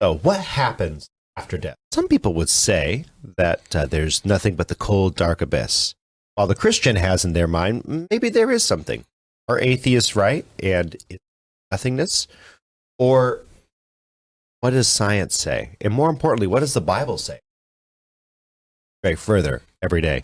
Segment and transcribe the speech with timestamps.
[0.00, 1.76] So, what happens after death?
[1.92, 3.04] Some people would say
[3.36, 5.94] that uh, there's nothing but the cold, dark abyss.
[6.34, 9.04] While the Christian has in their mind, maybe there is something.
[9.48, 10.46] Are atheists right?
[10.62, 11.22] And it's
[11.70, 12.28] nothingness?
[12.98, 13.42] Or
[14.60, 15.76] what does science say?
[15.80, 17.40] And more importantly, what does the Bible say?
[19.04, 20.22] Right, further every day.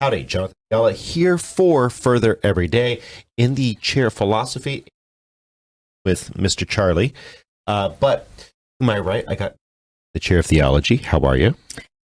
[0.00, 3.00] Howdy, Jonathan Fiala here for further every day
[3.36, 4.84] in the chair philosophy
[6.04, 6.66] with Mr.
[6.66, 7.12] Charlie.
[7.66, 8.28] Uh, but
[8.78, 9.56] to my right, I got
[10.14, 10.96] the chair of theology.
[10.96, 11.54] How are you?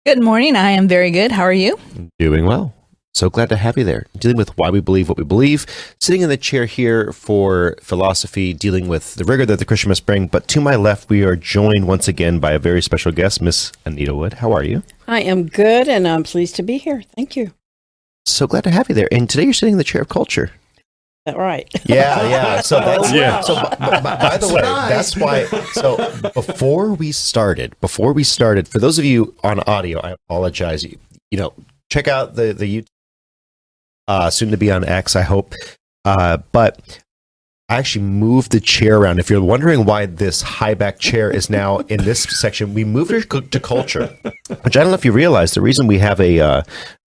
[0.06, 0.56] Good morning.
[0.56, 1.32] I am very good.
[1.32, 1.80] How are you?
[2.20, 2.74] Doing well.
[3.14, 4.06] So glad to have you there.
[4.18, 5.66] Dealing with why we believe what we believe.
[6.00, 10.06] Sitting in the chair here for philosophy, dealing with the rigor that the Christian must
[10.06, 10.28] bring.
[10.28, 13.72] But to my left, we are joined once again by a very special guest, Miss
[13.86, 14.34] Anita Wood.
[14.36, 14.84] How are you?
[15.08, 17.04] I am good, and I'm pleased to be here.
[17.16, 17.54] Thank you.
[18.26, 19.08] So glad to have you there.
[19.12, 20.52] And today you're sitting in the chair of culture.
[21.28, 21.68] That right?
[21.86, 22.62] Yeah, yeah.
[22.62, 23.42] So that's Yeah.
[23.42, 25.46] So b- b- by the way, that's why.
[25.74, 25.98] So
[26.34, 30.84] before we started, before we started, for those of you on audio, I apologize.
[30.84, 30.98] You,
[31.32, 31.54] you know,
[31.92, 32.88] check out the the YouTube.
[34.08, 35.54] Uh, soon to be on X, I hope.
[36.06, 37.00] Uh, but
[37.68, 39.20] I actually moved the chair around.
[39.20, 43.12] If you're wondering why this high back chair is now in this section, we moved
[43.12, 44.08] it to- to culture,
[44.64, 45.52] which I don't know if you realize.
[45.56, 46.62] The reason we have a uh,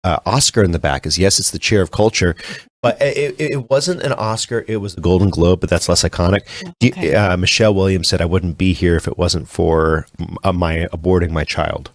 [0.04, 2.36] uh, Oscar in the back is yes, it's the chair of culture,
[2.82, 4.64] but it, it, it wasn't an Oscar.
[4.68, 6.42] It was the Golden Globe, but that's less iconic.
[6.84, 7.14] Okay.
[7.14, 10.06] Uh, Michelle Williams said, "I wouldn't be here if it wasn't for
[10.44, 11.90] uh, my aborting my child."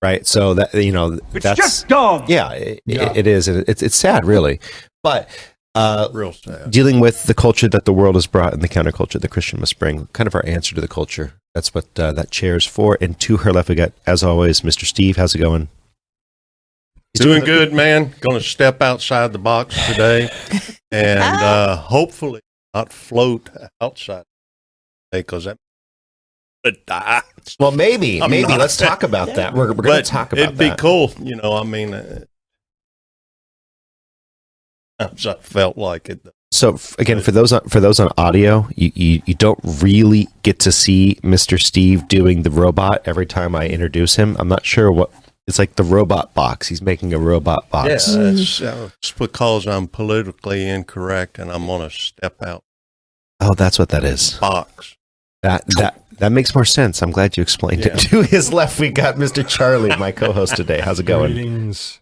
[0.00, 0.24] Right.
[0.26, 2.24] So that you know, It's that's just dumb.
[2.28, 3.10] yeah, it, Yeah.
[3.10, 3.48] it- it is.
[3.48, 4.60] It, it's it's sad, really,
[5.02, 5.28] but.
[5.74, 6.70] Uh, Real sad.
[6.72, 9.78] dealing with the culture that the world has brought and the counterculture the Christian must
[9.78, 11.34] bring, kind of our answer to the culture.
[11.54, 12.98] That's what uh, that chair is for.
[13.00, 14.86] And to her left, we got, as always, Mr.
[14.86, 15.18] Steve.
[15.18, 15.68] How's it going?
[17.18, 18.14] He's Doing good, man.
[18.20, 20.30] Going to step outside the box today,
[20.92, 22.40] and uh, hopefully
[22.72, 24.22] not float outside
[25.10, 25.56] because that
[26.64, 27.22] would die.
[27.58, 29.52] Well, maybe, I'm ema not- Let's talk about that.
[29.52, 31.54] We're, we're going to talk about it'd be cool, you know.
[31.54, 32.20] I mean, uh,
[35.00, 35.08] I
[35.40, 36.20] felt like it.
[36.52, 40.60] So again, for those on, for those on audio, you, you you don't really get
[40.60, 41.60] to see Mr.
[41.60, 44.36] Steve doing the robot every time I introduce him.
[44.38, 45.10] I'm not sure what
[45.48, 45.74] it's like.
[45.76, 46.68] The robot box.
[46.68, 47.88] He's making a robot box.
[48.14, 52.62] Yeah, it's, uh, it's because I'm politically incorrect, and I'm going to step out
[53.40, 54.34] Oh, that's what that is.
[54.34, 54.96] box.
[55.42, 57.00] That that that makes more sense.
[57.02, 57.94] I'm glad you explained Yeah.
[57.94, 58.00] it.
[58.10, 59.46] To his left, we got Mr.
[59.46, 60.80] Charlie, my co-host today.
[60.80, 61.32] How's it going?
[61.32, 62.00] Greetings.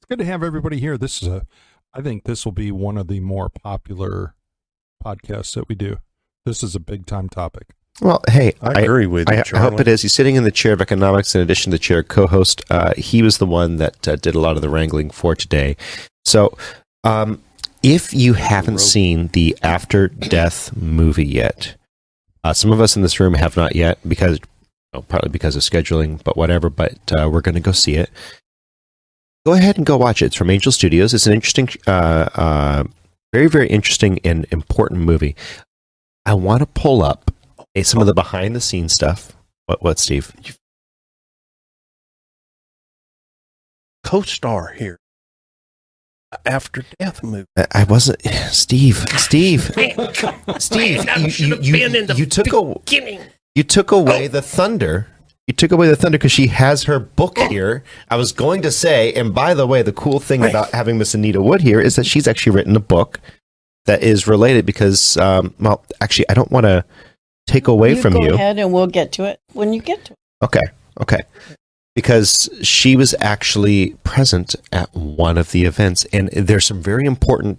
[0.00, 0.96] It's good to have everybody here.
[0.96, 1.46] This is a,
[1.92, 4.34] I think this will be one of the more popular
[5.04, 5.98] podcasts that we do.
[6.46, 7.74] This is a big time topic.
[8.02, 10.02] Well, hey, I agree with you, I, I hope it is.
[10.02, 12.64] He's sitting in the chair of economics in addition to the chair of co-host.
[12.68, 15.76] Uh, he was the one that uh, did a lot of the wrangling for today.
[16.24, 16.58] So,
[17.04, 17.40] um,
[17.80, 21.76] if you haven't seen the After Death movie yet,
[22.42, 24.40] uh, some of us in this room have not yet because,
[24.92, 26.70] well, partly because of scheduling, but whatever.
[26.70, 28.10] But uh, we're going to go see it.
[29.46, 30.26] Go ahead and go watch it.
[30.26, 31.14] It's from Angel Studios.
[31.14, 32.84] It's an interesting, uh, uh,
[33.32, 35.36] very, very interesting and important movie.
[36.26, 37.30] I want to pull up
[37.74, 39.32] eh, some of the behind the scenes stuff.
[39.66, 40.32] What, what, Steve?
[44.12, 44.98] co-star here.
[46.46, 47.46] After Death movie.
[47.56, 49.04] I- I wasn't, Steve.
[49.16, 49.62] Steve.
[50.58, 51.04] Steve.
[51.18, 52.74] You, you, you, been in the you took a,
[53.54, 55.08] you took away the thunder.
[55.46, 57.84] You took away the thunder because she has her book here.
[58.08, 61.14] I was going to say, and by the way, the cool thing about having Miss
[61.14, 63.18] Anita Wood here is that she's actually written a book
[63.86, 66.84] that is related because, um, well, actually, I don't want to
[67.46, 68.20] take away from you.
[68.20, 68.34] go you.
[68.34, 70.18] ahead, and we'll get to it when you get to it.
[70.42, 70.62] Okay.
[71.00, 71.20] Okay.
[71.94, 77.58] Because she was actually present at one of the events, and there's some very important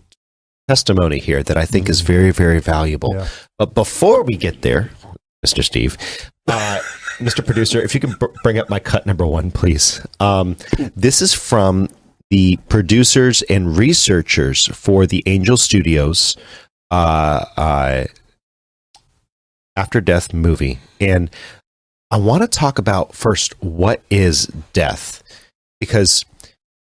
[0.68, 3.16] testimony here that I think is very, very valuable.
[3.16, 3.28] Yeah.
[3.60, 4.90] But before we get there,
[5.46, 5.64] Mr.
[5.64, 5.98] Steve,
[6.48, 6.80] uh,
[7.18, 7.46] Mr.
[7.46, 10.06] Producer, if you can br- bring up my cut number one, please.
[10.20, 10.56] Um,
[10.96, 11.90] this is from
[12.32, 16.36] the producers and researchers for the Angel Studios
[16.90, 18.06] uh, uh,
[19.76, 20.80] After Death movie.
[21.00, 21.30] And
[22.12, 25.24] I want to talk about first what is death
[25.80, 26.24] because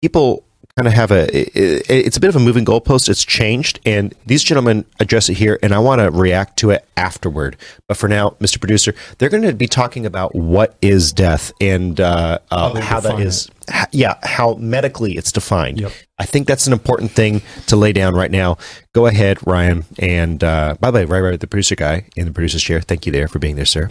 [0.01, 0.45] people
[0.79, 1.51] kind of have a i-
[1.91, 3.09] i- it's a bit of a moving goalpost.
[3.11, 6.87] It's changed and these gentlemen address it here and i want to react to it
[6.97, 7.57] afterward.
[7.89, 12.01] But for now mr producer they're going to be talking about what is death and
[12.01, 15.81] uh, uh, How how that is ha- yeah how medically it's defined.
[15.81, 15.93] Yep.
[16.19, 18.57] i think that's an important thing to lay down right now.
[18.95, 22.33] Go ahead ryan and uh, by the way right right the producer guy in the
[22.33, 23.89] producer's chair thank you there for being there sir.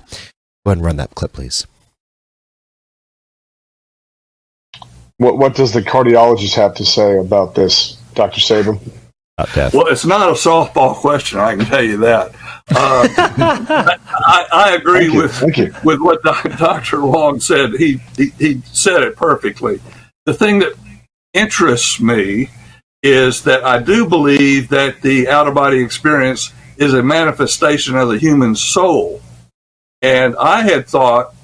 [0.65, 1.67] Go ahead and run that clip please
[5.21, 8.79] What what does the cardiologist have to say about this, Doctor Sabom?
[9.71, 11.37] Well, it's not a softball question.
[11.37, 12.33] I can tell you that.
[12.71, 13.07] Uh,
[14.17, 15.21] I, I agree Thank you.
[15.21, 16.23] with Thank with what
[16.57, 16.97] Dr.
[16.97, 17.73] Long said.
[17.73, 19.79] He, he he said it perfectly.
[20.25, 20.73] The thing that
[21.35, 22.49] interests me
[23.03, 28.09] is that I do believe that the out of body experience is a manifestation of
[28.09, 29.21] the human soul.
[30.01, 31.35] And I had thought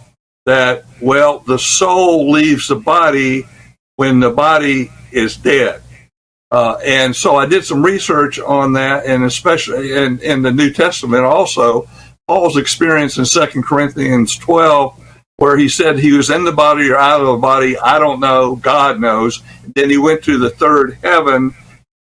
[0.48, 3.46] that, well, the soul leaves the body
[3.98, 5.82] when the body is dead.
[6.50, 10.72] Uh, and so I did some research on that, and especially in, in the New
[10.72, 11.90] Testament also,
[12.28, 15.04] Paul's experience in Second Corinthians 12,
[15.36, 18.22] where he said he was in the body or out of the body, I don't
[18.22, 19.42] know, God knows.
[19.76, 21.54] Then he went to the third heaven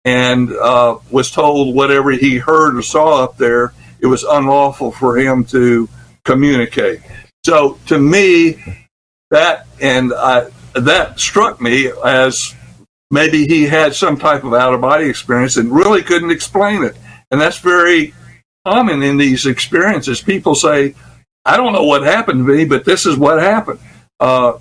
[0.05, 5.17] and uh, was told whatever he heard or saw up there, it was unlawful for
[5.17, 5.89] him to
[6.23, 7.01] communicate.
[7.45, 8.63] So to me,
[9.31, 10.47] that and I,
[10.85, 12.53] that struck me as
[13.12, 16.95] maybe he had some type of out of body experience and really couldn't explain it.
[17.31, 18.13] And that's very
[18.65, 20.21] common in these experiences.
[20.21, 20.95] People say,
[21.45, 23.79] I don't know what happened to me, but this is what happened.
[24.19, 24.59] Uh,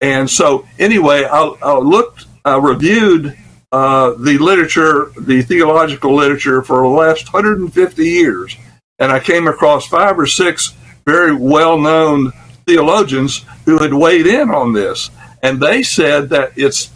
[0.00, 3.36] and so, anyway, I, I looked, I reviewed
[3.72, 8.56] uh, the literature, the theological literature for the last 150 years,
[8.98, 10.74] and I came across five or six
[11.06, 12.32] very well known
[12.66, 15.10] theologians who had weighed in on this.
[15.46, 16.90] And they said that it's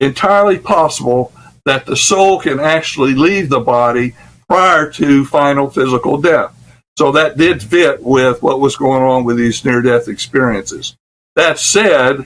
[0.00, 1.30] entirely possible
[1.66, 4.14] that the soul can actually leave the body
[4.48, 6.56] prior to final physical death.
[6.96, 10.96] So that did fit with what was going on with these near death experiences.
[11.36, 12.24] That said,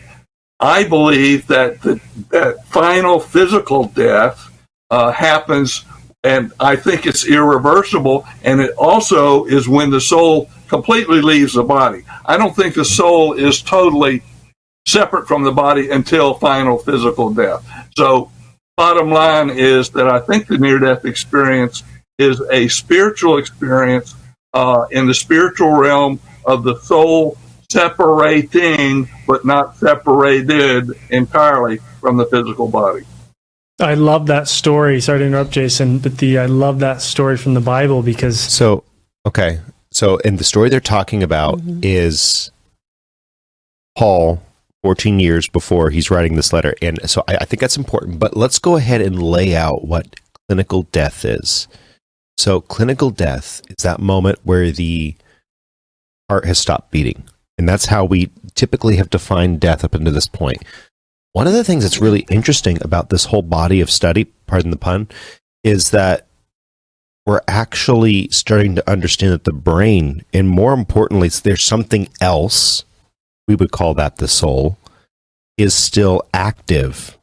[0.61, 4.53] I believe that the that final physical death
[4.91, 5.85] uh, happens,
[6.23, 11.65] and I think it's irreversible, and it also is when the soul completely leaves the
[11.65, 12.05] body.
[12.25, 14.23] I don't think the soul is totally
[14.87, 17.65] separate from the body until final physical death.
[17.97, 18.31] So,
[18.77, 21.83] bottom line is that I think the near death experience
[22.19, 24.15] is a spiritual experience
[24.53, 27.37] uh, in the spiritual realm of the soul
[27.71, 33.05] separating, but not separated entirely from the physical body.
[33.81, 35.01] I love that story.
[35.01, 38.85] Sorry to interrupt, Jason, but the I love that story from the Bible because So,
[39.27, 39.61] okay.
[39.91, 42.53] So, in the story they're talking about is
[43.97, 44.41] Paul,
[44.85, 46.75] 14 years before he's writing this letter.
[46.83, 48.19] And so I, I think that's important.
[48.19, 51.67] But let's go ahead and lay out what clinical death is.
[52.37, 55.15] So, clinical death is that moment where the
[56.29, 57.25] heart has stopped beating.
[57.57, 60.63] And that's how we typically have defined death up until this point.
[61.33, 64.77] One of the things that's really interesting about this whole body of study, pardon the
[64.77, 65.09] pun,
[65.63, 66.27] is that
[67.25, 72.85] we're actually starting to understand that the brain, and more importantly, there's something else,
[73.46, 74.79] we would call that the soul,
[75.56, 77.17] is still active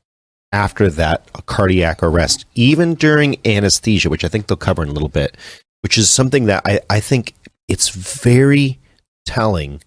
[0.51, 5.09] after that cardiac arrest, even during anesthesia, which I think they'll cover in a little
[5.09, 5.37] bit,
[5.81, 7.33] which is something that I, I think
[7.67, 8.79] it's very
[9.25, 9.81] telling.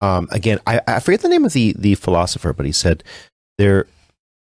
[0.00, 3.04] Um, again, I, I forget the name of the, the philosopher, but he said
[3.58, 3.86] there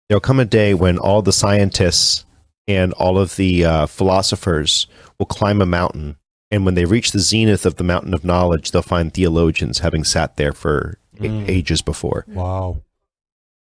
[0.08, 2.24] there'll come a day when all the scientists
[2.66, 4.86] and all of the uh, philosophers
[5.18, 6.16] will climb a mountain,
[6.50, 10.04] and when they reach the zenith of the mountain of knowledge, they'll find theologians having
[10.04, 11.48] sat there for Mm.
[11.48, 12.24] ages before.
[12.28, 12.82] Wow.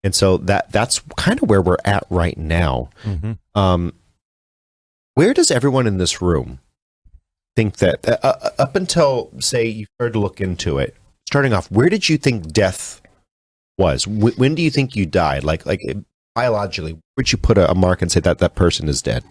[0.04, 2.90] And so that that's kind of where we're at right now.
[3.02, 3.92] hmm Um,
[5.14, 6.58] where does everyone in this room
[7.54, 10.96] think that uh, uh, up until say you started to look into it?
[11.28, 13.00] Starting off, where did you think death
[13.78, 14.04] was?
[14.04, 15.44] Wh- when do you think you died?
[15.44, 16.00] Like like uh,
[16.34, 19.22] biologically, would you put a, a mark and say that that person is dead?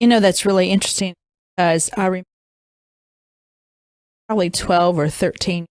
[0.00, 1.14] You know, that's really interesting
[1.56, 2.24] because I remember
[4.28, 5.64] probably 12 or 13.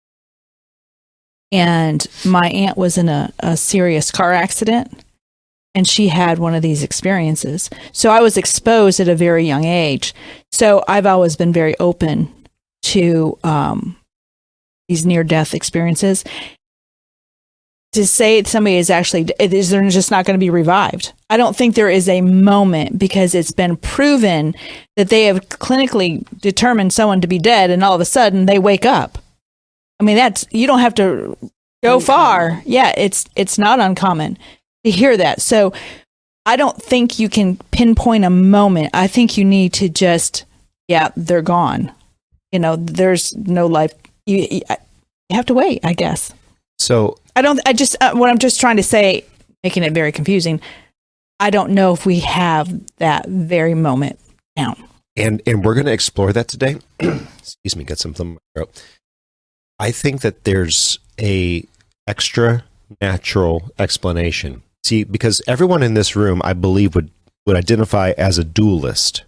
[1.51, 5.03] And my aunt was in a, a serious car accident
[5.77, 7.69] and she had one of these experiences.
[7.91, 10.11] So I was exposed at a very young age.
[10.51, 12.33] So I've always been very open
[12.81, 13.95] to um,
[14.87, 16.23] these near death experiences.
[17.93, 21.13] To say somebody is actually is they're just not going to be revived.
[21.29, 24.55] I don't think there is a moment because it's been proven
[24.95, 28.59] that they have clinically determined someone to be dead, and all of a sudden they
[28.59, 29.19] wake up.
[29.99, 31.37] I mean, that's you don't have to
[31.83, 32.61] go far.
[32.65, 34.37] Yeah, it's it's not uncommon
[34.83, 35.41] to hear that.
[35.41, 35.73] So
[36.45, 38.91] I don't think you can pinpoint a moment.
[38.93, 40.45] I think you need to just
[40.87, 41.91] yeah, they're gone.
[42.51, 43.93] You know, there's no life.
[44.25, 44.61] You you
[45.29, 46.33] you have to wait, I guess.
[46.79, 47.59] So I don't.
[47.65, 49.25] I just uh, what I'm just trying to say,
[49.63, 50.61] making it very confusing.
[51.39, 54.19] I don't know if we have that very moment
[54.55, 54.75] now.
[55.15, 56.77] and and we're going to explore that today.
[56.99, 58.83] Excuse me, get something in my throat.
[59.79, 61.65] I think that there's a
[62.07, 62.63] extra
[63.01, 64.63] natural explanation.
[64.83, 67.11] See, because everyone in this room, I believe, would
[67.45, 69.23] would identify as a dualist.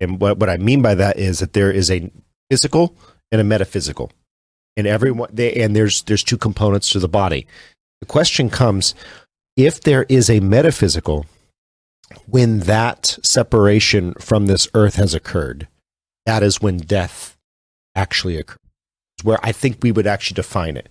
[0.00, 2.10] And what, what I mean by that is that there is a
[2.50, 2.96] physical
[3.30, 4.10] and a metaphysical.
[4.76, 7.46] And everyone they and there's there's two components to the body.
[8.00, 8.94] The question comes
[9.56, 11.26] if there is a metaphysical
[12.26, 15.68] when that separation from this earth has occurred,
[16.26, 17.36] that is when death
[17.94, 18.61] actually occurs.
[19.24, 20.88] Where I think we would actually define it.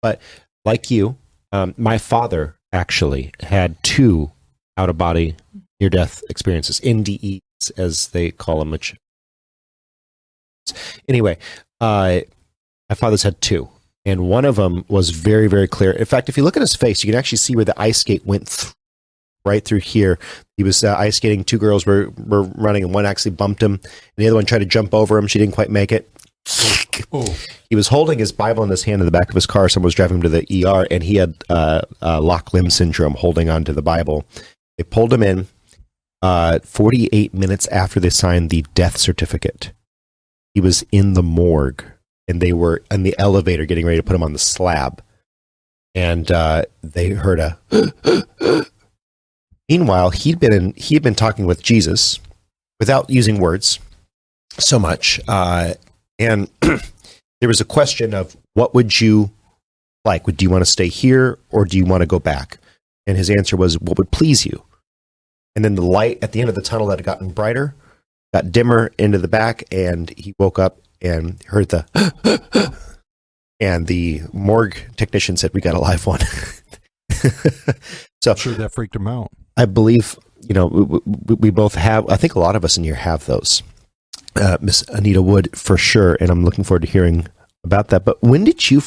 [0.00, 0.20] But
[0.64, 1.16] like you,
[1.52, 4.32] um, my father actually had two
[4.76, 5.36] out of body
[5.80, 7.40] near death experiences, NDEs
[7.76, 8.70] as they call them.
[8.70, 8.94] Which
[11.08, 11.38] anyway,
[11.80, 12.20] uh,
[12.88, 13.68] my father's had two,
[14.04, 15.92] and one of them was very very clear.
[15.92, 17.98] In fact, if you look at his face, you can actually see where the ice
[17.98, 18.72] skate went
[19.44, 20.18] right through here.
[20.56, 21.44] He was uh, ice skating.
[21.44, 23.82] Two girls were were running, and one actually bumped him, and
[24.16, 25.26] the other one tried to jump over him.
[25.26, 26.08] She didn't quite make it.
[27.14, 27.36] Oh,
[27.68, 29.68] He was holding his Bible in his hand in the back of his car.
[29.68, 33.14] Someone was driving him to the ER, and he had uh, uh, lock limb syndrome,
[33.14, 34.24] holding on to the Bible.
[34.78, 35.48] They pulled him in.
[36.22, 39.72] Uh, 48 minutes after they signed the death certificate,
[40.54, 41.84] he was in the morgue,
[42.28, 45.02] and they were in the elevator getting ready to put him on the slab.
[45.94, 47.58] And uh, they heard a.
[49.68, 52.20] Meanwhile, he'd been in, he had been talking with Jesus
[52.78, 53.80] without using words
[54.58, 55.74] so much, uh,
[56.22, 56.48] and
[57.40, 59.30] there was a question of what would you
[60.04, 60.26] like?
[60.26, 62.58] Would do you want to stay here or do you want to go back?
[63.06, 64.62] And his answer was, "What would please you?"
[65.56, 67.74] And then the light at the end of the tunnel that had gotten brighter,
[68.32, 72.76] got dimmer into the back, and he woke up and heard the.
[73.60, 76.20] and the morgue technician said, "We got a live one."
[78.22, 79.30] so I'm sure that freaked him out.
[79.56, 82.08] I believe you know we, we, we both have.
[82.08, 83.64] I think a lot of us in here have those.
[84.34, 87.26] Uh, Miss Anita Wood for sure, and I'm looking forward to hearing
[87.64, 88.04] about that.
[88.04, 88.82] But when did you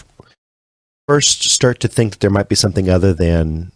[1.08, 3.72] first start to think that there might be something other than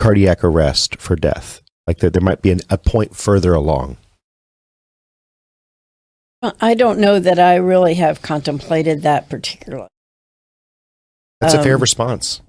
[0.00, 1.60] cardiac arrest for death?
[1.86, 3.96] Like that there might be an, a point further along.
[6.60, 9.88] I don't know that I really have contemplated that particularly.
[11.40, 12.40] That's a fair Um, response.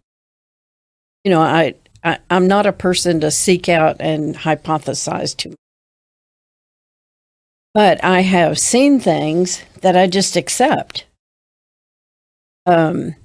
[1.23, 5.49] You know, I, I I'm not a person to seek out and hypothesize too.
[5.49, 5.57] much.
[7.79, 11.05] But I have seen things that I just accept.
[12.65, 13.15] Um,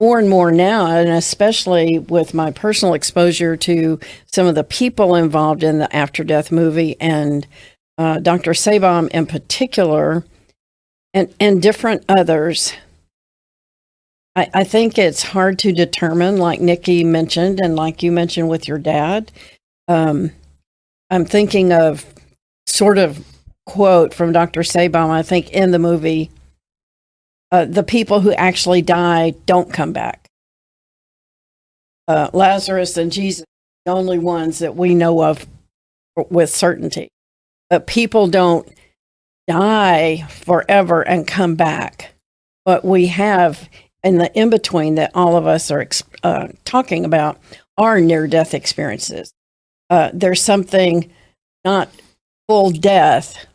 [0.00, 5.16] more and more now, and especially with my personal exposure to some of the people
[5.16, 7.48] involved in the after death movie and
[7.98, 8.52] uh, Dr.
[8.52, 10.24] Sabom in particular,
[11.12, 12.74] and, and different others.
[14.36, 18.68] I, I think it's hard to determine, like Nikki mentioned, and like you mentioned with
[18.68, 19.32] your dad.
[19.88, 20.30] Um,
[21.10, 22.06] I'm thinking of
[22.68, 23.26] sort of
[23.66, 24.60] quote from Dr.
[24.62, 26.30] Sabom, I think, in the movie
[27.52, 30.28] uh, the people who actually die don't come back.
[32.06, 33.44] Uh, Lazarus and Jesus,
[33.84, 35.46] the only ones that we know of
[36.28, 37.08] with certainty.
[37.68, 38.68] But people don't
[39.48, 42.14] die forever and come back.
[42.64, 43.68] But we have
[44.02, 45.86] in the in between that all of us are
[46.22, 47.38] uh, talking about
[47.76, 49.32] are near death experiences.
[49.88, 51.10] Uh, there's something
[51.64, 51.88] not
[52.48, 53.46] full death,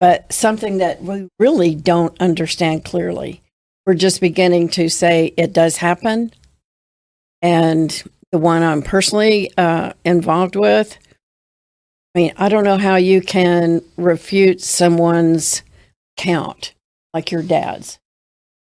[0.00, 3.40] but something that we really don't understand clearly.
[3.86, 6.32] We're just beginning to say it does happen.
[7.42, 10.98] And the one I'm personally uh, involved with,
[12.14, 15.62] I mean, I don't know how you can refute someone's
[16.16, 16.74] count
[17.12, 17.98] like your dad's.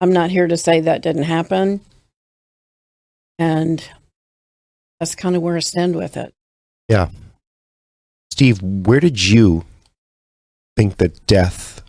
[0.00, 1.80] I'm not here to say that didn't happen.
[3.38, 3.88] And
[5.00, 6.34] that's kind of where I stand with it.
[6.88, 7.10] Yeah.
[8.30, 9.64] Steve, where did you
[10.78, 11.82] think that death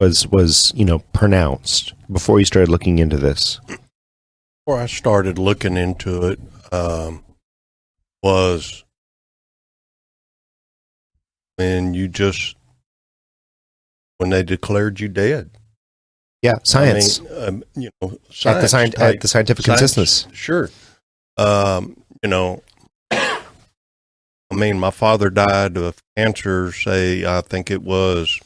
[0.00, 3.60] was was you know pronounced before you started looking into this?
[3.66, 6.40] Before I started looking into it,
[6.72, 7.22] um,
[8.22, 8.84] was
[11.56, 12.56] when you just
[14.16, 15.50] when they declared you dead.
[16.40, 18.12] Yeah, science I mean, um, you know,
[18.46, 20.26] at the sci- type- at the scientific science- consensus.
[20.32, 20.70] Sure.
[21.36, 22.62] Um, you know,
[24.54, 28.40] mean, my father died of cancer, say, I think it was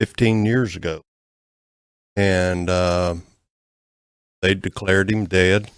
[0.00, 1.02] 15 years ago.
[2.16, 3.16] And uh,
[4.42, 5.70] they declared him dead.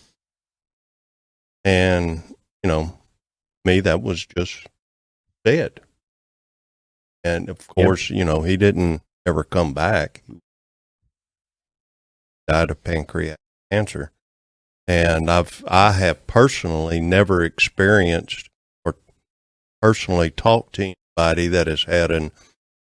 [1.65, 2.23] And,
[2.63, 2.99] you know,
[3.65, 4.67] me, that was just
[5.45, 5.81] dead.
[7.25, 10.23] And of course, you know, he didn't ever come back.
[10.27, 10.41] He
[12.49, 13.39] died of pancreatic
[13.71, 14.13] cancer
[14.91, 18.49] and I've I have personally never experienced
[18.85, 18.97] or
[19.81, 22.33] personally talked to anybody that has had an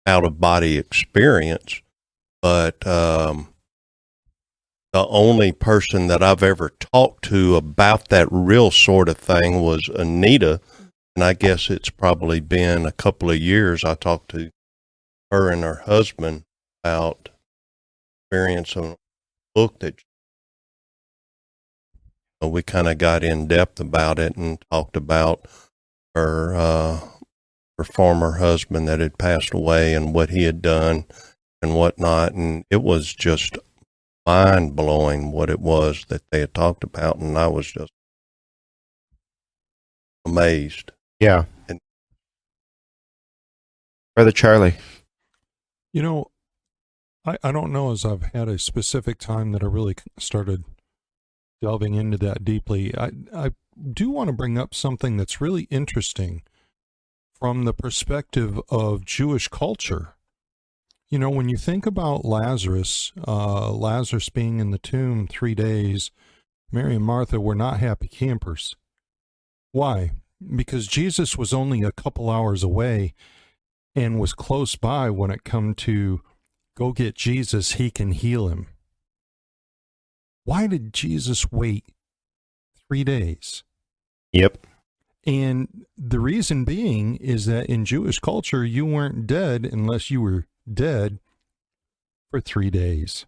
[0.05, 1.81] out of body experience,
[2.41, 3.53] but um,
[4.91, 9.87] the only person that I've ever talked to about that real sort of thing was
[9.87, 10.59] Anita.
[11.15, 14.49] And I guess it's probably been a couple of years I talked to
[15.31, 16.43] her and her husband
[16.83, 17.29] about
[18.29, 18.97] experience of a
[19.55, 20.01] book that
[22.47, 25.45] we kind of got in depth about it and talked about
[26.15, 26.99] her uh,
[27.77, 31.05] her former husband that had passed away and what he had done
[31.61, 33.57] and whatnot, and it was just
[34.25, 37.91] mind blowing what it was that they had talked about, and I was just
[40.25, 40.91] amazed.
[41.19, 41.45] Yeah.
[41.67, 41.79] And-
[44.15, 44.75] Brother Charlie.
[45.93, 46.31] You know,
[47.25, 50.63] I, I don't know as I've had a specific time that I really started
[51.63, 52.93] delving into that deeply.
[52.97, 53.51] I, I
[53.93, 56.43] do want to bring up something that's really interesting
[57.39, 60.15] from the perspective of Jewish culture.
[61.09, 66.11] You know, when you think about Lazarus, uh, Lazarus being in the tomb three days,
[66.69, 68.75] Mary and Martha were not happy campers.
[69.71, 70.11] Why?
[70.55, 73.13] Because Jesus was only a couple hours away
[73.95, 76.21] and was close by when it come to
[76.75, 78.67] go get Jesus, he can heal him.
[80.45, 81.85] Why did Jesus wait
[82.87, 83.63] three days?
[84.31, 84.65] Yep.
[85.25, 90.45] And the reason being is that in Jewish culture, you weren't dead unless you were
[90.71, 91.19] dead
[92.29, 93.25] for three days.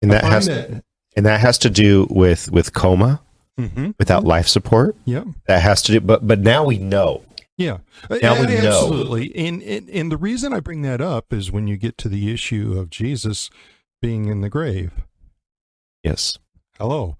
[0.00, 0.84] And that has that-
[1.16, 3.20] and that has to do with with coma
[3.58, 3.94] Mhm.
[3.98, 4.96] without life support.
[5.04, 5.24] Yeah.
[5.46, 7.22] That has to do but but now we know.
[7.56, 7.78] Yeah,
[8.10, 8.66] Now we know.
[8.66, 9.34] absolutely.
[9.36, 12.32] And, and and the reason I bring that up is when you get to the
[12.32, 13.48] issue of Jesus
[14.02, 14.90] being in the grave.
[16.04, 16.38] Yes.
[16.78, 17.16] Hello,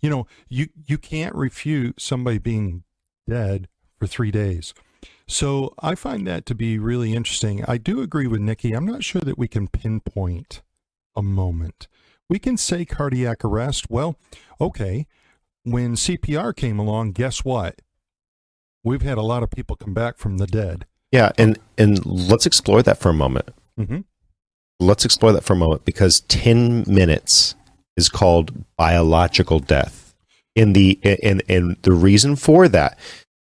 [0.00, 2.82] you know you you can't refute somebody being
[3.28, 4.74] dead for three days.
[5.26, 7.64] So I find that to be really interesting.
[7.66, 8.72] I do agree with Nikki.
[8.72, 10.62] I'm not sure that we can pinpoint
[11.16, 11.88] a moment.
[12.28, 13.88] We can say cardiac arrest.
[13.88, 14.16] Well,
[14.60, 15.06] okay.
[15.62, 17.80] When CPR came along, guess what?
[18.82, 20.84] We've had a lot of people come back from the dead.
[21.10, 23.50] Yeah, and and let's explore that for a moment.
[23.78, 24.00] Mm-hmm.
[24.80, 27.54] Let's explore that for a moment because 10 minutes
[27.96, 30.14] is called biological death.
[30.54, 32.98] In the and and the reason for that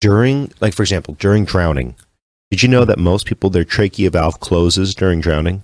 [0.01, 1.95] during like for example, during drowning,
[2.49, 5.63] did you know that most people their trachea valve closes during drowning?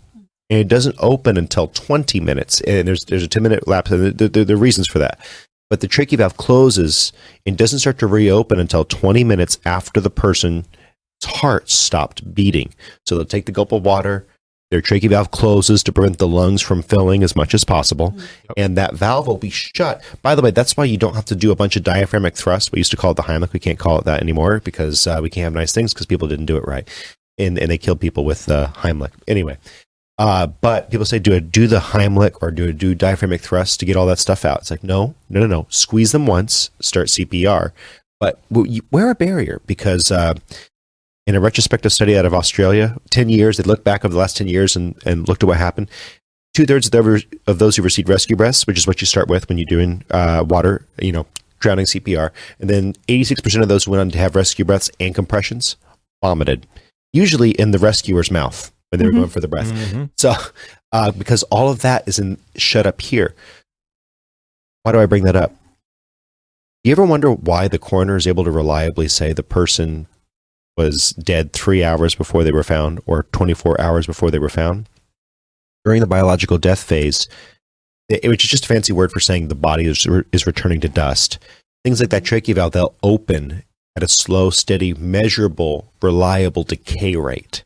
[0.50, 2.62] And it doesn't open until 20 minutes.
[2.62, 5.20] And there's there's a 10 minute lapse and there, there, there are reasons for that.
[5.70, 7.14] But the trachea valve closes
[7.48, 10.68] and doesn't start to reopen until 20 minutes after the person's
[11.24, 12.76] heart stopped beating.
[13.08, 14.28] So they'll take the gulp of water,
[14.74, 18.18] their trachea valve closes to prevent the lungs from filling as much as possible,
[18.58, 20.02] and that valve will be shut.
[20.24, 22.72] By the way, that's why you don't have to do a bunch of diaphragmatic thrust.
[22.72, 23.54] We used to call it the Heimlich.
[23.54, 26.28] We can't call it that anymore because uh, we can't have nice things because people
[26.28, 26.90] didn't do it right,
[27.38, 29.12] and and they killed people with uh, Heimlich.
[29.28, 29.60] Anyway,
[30.18, 33.80] uh, but people say, do I do the Heimlich or do I do diaphragmatic thrust
[33.80, 34.62] to get all that stuff out?
[34.62, 35.68] It's like, no, no, no, no.
[35.70, 37.74] Squeeze them once, start CPR,
[38.20, 40.34] but w- you- wear a barrier because uh,
[41.26, 44.36] in a retrospective study out of Australia, 10 years, they looked back over the last
[44.38, 45.90] 10 years and, and looked at what happened.
[46.54, 49.48] Two thirds of, of those who received rescue breaths, which is what you start with
[49.50, 51.26] when you're doing uh, water, you know,
[51.60, 55.16] drowning CPR, and then 86% of those who went on to have rescue breaths and
[55.16, 55.78] compressions
[56.22, 56.68] vomited,
[57.14, 59.16] usually in the rescuer's mouth when they were Mhm.
[59.16, 59.72] going for the breath.
[59.72, 60.06] Mm-hmm.
[60.18, 60.34] So,
[60.92, 63.34] uh, because all of that is in shut up here.
[64.84, 65.56] Why do I bring that up?
[66.84, 70.06] You ever wonder why the coroner is able to reliably say the person
[70.78, 74.88] was dead three hours before they were found or 24 hours before they were found?
[75.86, 77.28] During the biological death phase,
[78.10, 81.40] which is just a fancy word for saying the body is, is returning to dust,
[81.84, 83.64] things like that trachea valve, they'll open
[83.96, 87.64] at a slow, steady, measurable, reliable decay rate.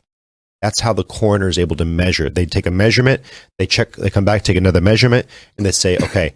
[0.62, 2.30] That's how the coroner is able to measure.
[2.30, 3.22] They take a measurement,
[3.60, 6.34] they check, they come back, take another measurement, and they say, okay,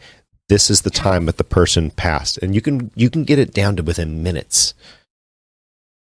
[0.47, 3.53] this is the time that the person passed, and you can you can get it
[3.53, 4.73] down to within minutes.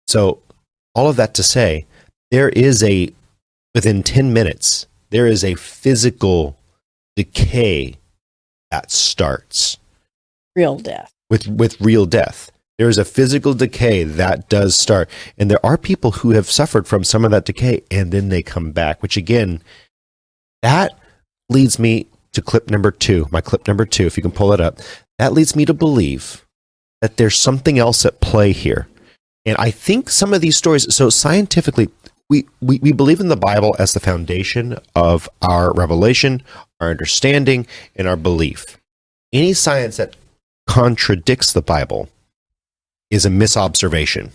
[0.06, 0.40] So,
[0.96, 1.86] all of that to say,
[2.32, 3.12] there is a
[3.74, 6.56] within ten minutes there is a physical
[7.14, 7.96] decay
[8.70, 9.78] that starts
[10.54, 11.12] Real death.
[11.30, 12.50] with with real death.
[12.78, 16.86] There is a physical decay that does start, and there are people who have suffered
[16.86, 19.02] from some of that decay, and then they come back.
[19.02, 19.62] Which again,
[20.62, 20.92] that
[21.48, 23.26] leads me to clip number two.
[23.30, 24.78] My clip number two, if you can pull it up,
[25.18, 26.44] that leads me to believe
[27.00, 28.88] that there's something else at play here.
[29.46, 30.92] And I think some of these stories.
[30.94, 31.88] So scientifically,
[32.28, 36.42] we, we, we believe in the Bible as the foundation of our revelation,
[36.80, 38.78] our understanding, and our belief.
[39.32, 40.16] Any science that
[40.66, 42.08] contradicts the Bible
[43.08, 44.32] is a misobservation.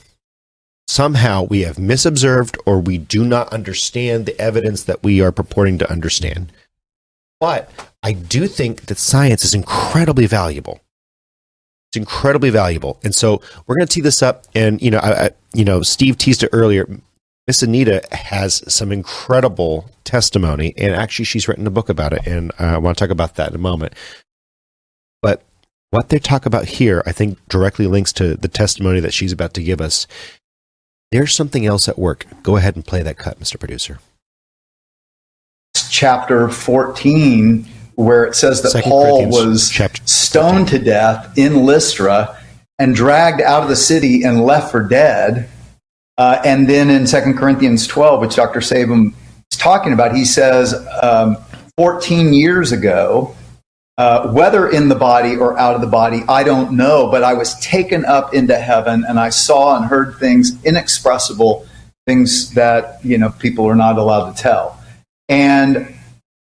[0.88, 5.78] Somehow we have misobserved or we do not understand the evidence that we are purporting
[5.80, 6.52] to understand.
[7.40, 7.70] But
[8.02, 10.80] I do think that science is incredibly valuable.
[11.92, 14.46] It's incredibly valuable, and so we're going to tee this up.
[14.56, 16.88] And you know, I, I, you know, Steve teased it earlier.
[17.48, 22.54] Miss Anita has some incredible testimony, and actually, she's written a book about it, and
[22.58, 23.94] I want to talk about that in a moment.
[25.22, 25.44] But
[25.90, 29.54] what they talk about here, I think, directly links to the testimony that she's about
[29.56, 30.08] to give us.
[31.12, 32.26] There's something else at work.
[32.42, 33.60] Go ahead and play that cut, Mr.
[33.60, 34.00] Producer.
[35.90, 37.68] Chapter 14,
[38.02, 42.38] where it says that Second Paul was chapter stoned to death in Lystra
[42.80, 45.50] and dragged out of the city and left for dead.
[46.18, 48.60] Uh, and then in 2 Corinthians 12, which Dr.
[48.60, 49.14] Sabom
[49.52, 51.38] is talking about, he says, um,
[51.78, 53.36] 14 years ago,
[53.98, 57.34] uh, whether in the body or out of the body, I don't know, but I
[57.34, 61.68] was taken up into heaven and I saw and heard things inexpressible,
[62.08, 64.80] things that, you know, people are not allowed to tell.
[65.30, 65.96] And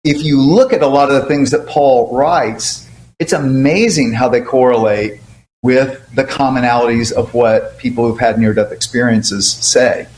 [0.05, 4.29] if you look at a lot of the things that Paul writes, it's amazing how
[4.29, 5.21] they correlate
[5.63, 10.09] with the commonalities of what people who've had near death experiences say.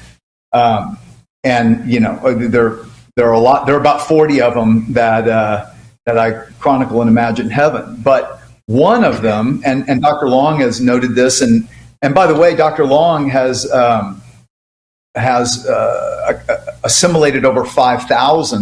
[0.52, 0.98] Um,
[1.42, 2.78] and, you know, there,
[3.16, 5.66] there are a lot, there are about 40 of them that, uh,
[6.06, 8.00] that I chronicle and imagine heaven.
[8.02, 10.28] But one of them, and, and Dr.
[10.28, 11.68] Long has noted this, and,
[12.02, 12.86] and by the way, Dr.
[12.86, 14.22] Long has, um,
[15.16, 18.61] has uh, assimilated over 5,000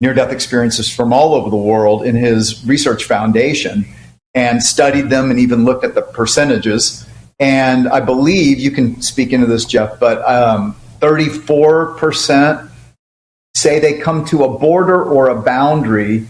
[0.00, 3.84] near death experiences from all over the world in his research foundation
[4.34, 7.06] and studied them and even looked at the percentages.
[7.38, 12.70] And I believe you can speak into this, Jeff, but um, 34%
[13.54, 16.26] say they come to a border or a boundary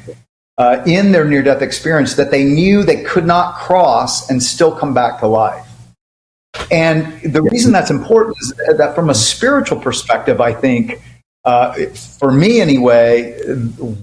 [0.59, 4.75] uh, in their near death experience that they knew they could not cross and still
[4.75, 5.67] come back to life.
[6.71, 11.01] And the reason that's important is that from a spiritual perspective, I think,
[11.45, 11.75] uh,
[12.19, 13.39] for me anyway,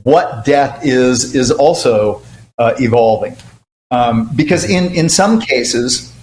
[0.04, 2.21] what death is, is also
[2.58, 3.36] uh, evolving.
[3.91, 6.13] Um, because in, in some cases,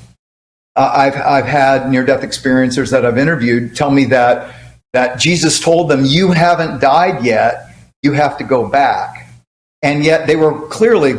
[0.77, 4.55] uh, I've, I've had near death experiencers that I've interviewed tell me that,
[4.93, 7.71] that Jesus told them, You haven't died yet,
[8.03, 9.29] you have to go back.
[9.83, 11.15] And yet they were clearly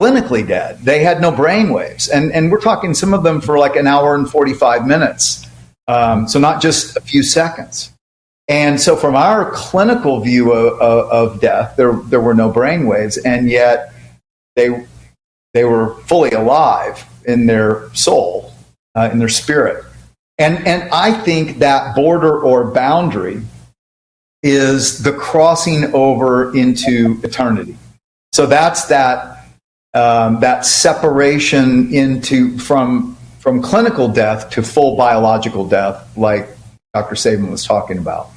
[0.00, 0.80] clinically dead.
[0.80, 2.08] They had no brain waves.
[2.08, 5.46] And, and we're talking some of them for like an hour and 45 minutes.
[5.86, 7.92] Um, so not just a few seconds.
[8.50, 12.88] And so from our clinical view of, of, of death, there, there were no brain
[12.88, 13.16] waves.
[13.16, 13.94] And yet
[14.56, 14.86] they,
[15.54, 18.52] they were fully alive in their soul,
[18.96, 19.84] uh, in their spirit.
[20.36, 23.40] And, and I think that border or boundary
[24.42, 27.76] is the crossing over into eternity.
[28.32, 29.46] So that's that
[29.92, 36.48] um, that separation into from from clinical death to full biological death, like
[36.94, 37.16] Dr.
[37.16, 38.30] Sabom was talking about.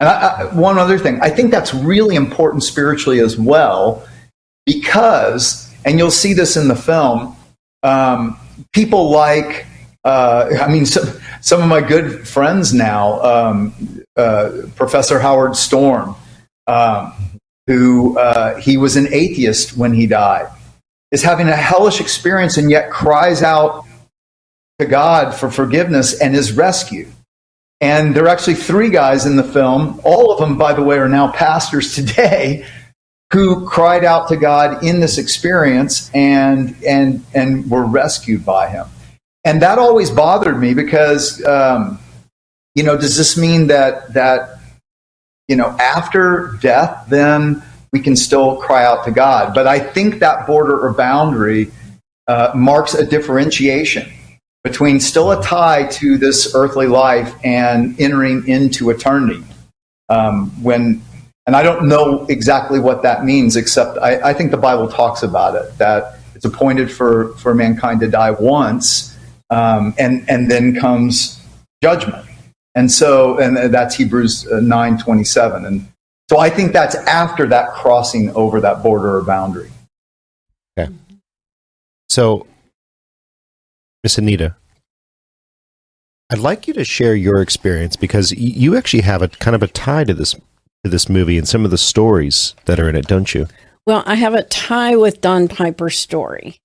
[0.00, 4.06] And I, I, one other thing, I think that's really important spiritually as well,
[4.64, 7.36] because, and you'll see this in the film,
[7.82, 8.38] um,
[8.72, 9.66] people like,
[10.04, 11.08] uh, I mean, some,
[11.40, 16.14] some of my good friends now, um, uh, Professor Howard Storm,
[16.66, 17.12] um,
[17.66, 20.48] who uh, he was an atheist when he died,
[21.10, 23.84] is having a hellish experience and yet cries out
[24.78, 27.12] to God for forgiveness and is rescued.
[27.80, 30.00] And there are actually three guys in the film.
[30.02, 32.66] All of them, by the way, are now pastors today
[33.32, 38.86] who cried out to God in this experience and, and, and were rescued by him.
[39.44, 41.98] And that always bothered me because, um,
[42.74, 44.58] you know, does this mean that, that,
[45.46, 47.62] you know, after death, then
[47.92, 49.54] we can still cry out to God?
[49.54, 51.70] But I think that border or boundary
[52.26, 54.10] uh, marks a differentiation
[54.68, 59.42] between still a tie to this earthly life and entering into eternity.
[60.10, 61.02] Um, when,
[61.46, 65.22] and I don't know exactly what that means, except I, I, think the Bible talks
[65.22, 69.16] about it that it's appointed for for mankind to die once,
[69.50, 71.42] um, and and then comes
[71.82, 72.26] judgment.
[72.74, 75.64] And so, and that's Hebrews uh, nine twenty seven.
[75.64, 75.88] And
[76.30, 79.70] so, I think that's after that crossing over that border or boundary.
[80.78, 80.92] Okay.
[82.08, 82.46] So
[84.08, 84.56] Miss Anita,
[86.30, 89.66] I'd like you to share your experience because you actually have a kind of a
[89.66, 93.06] tie to this to this movie and some of the stories that are in it,
[93.06, 93.48] don't you?
[93.86, 96.56] Well, I have a tie with Don Piper's story,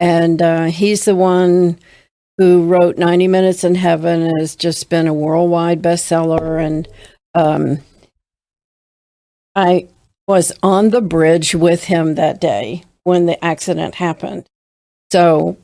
[0.00, 1.78] and uh, he's the one
[2.38, 6.64] who wrote 90 Minutes in Heaven and has just been a worldwide bestseller.
[6.64, 6.88] And
[7.34, 7.80] um,
[9.54, 9.88] I
[10.26, 14.46] was on the bridge with him that day when the accident happened.
[15.12, 15.58] So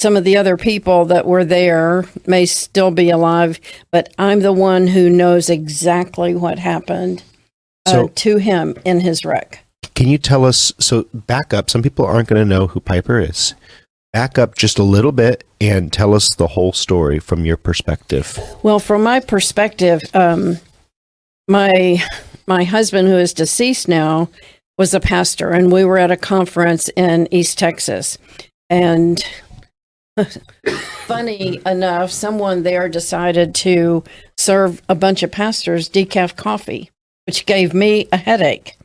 [0.00, 3.60] some of the other people that were there may still be alive,
[3.90, 7.22] but I'm the one who knows exactly what happened
[7.86, 9.64] uh, so, to him in his wreck.
[9.94, 10.72] Can you tell us?
[10.78, 11.68] So, back up.
[11.68, 13.54] Some people aren't going to know who Piper is.
[14.12, 18.38] Back up just a little bit and tell us the whole story from your perspective.
[18.62, 20.56] Well, from my perspective, um,
[21.46, 22.02] my
[22.46, 24.30] my husband, who is deceased now,
[24.78, 28.16] was a pastor, and we were at a conference in East Texas.
[28.70, 29.22] And
[31.06, 34.04] funny enough, someone there decided to
[34.38, 36.90] serve a bunch of pastors decaf coffee,
[37.26, 38.76] which gave me a headache.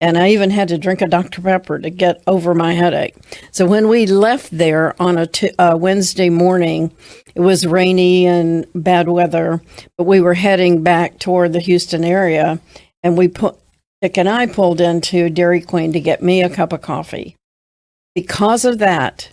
[0.00, 1.40] And I even had to drink a Dr.
[1.40, 3.14] Pepper to get over my headache.
[3.52, 6.92] So when we left there on a t- uh, Wednesday morning,
[7.36, 9.62] it was rainy and bad weather,
[9.96, 12.60] but we were heading back toward the Houston area.
[13.04, 13.56] And we put,
[14.00, 17.36] Dick and I pulled into Dairy Queen to get me a cup of coffee.
[18.14, 19.31] Because of that,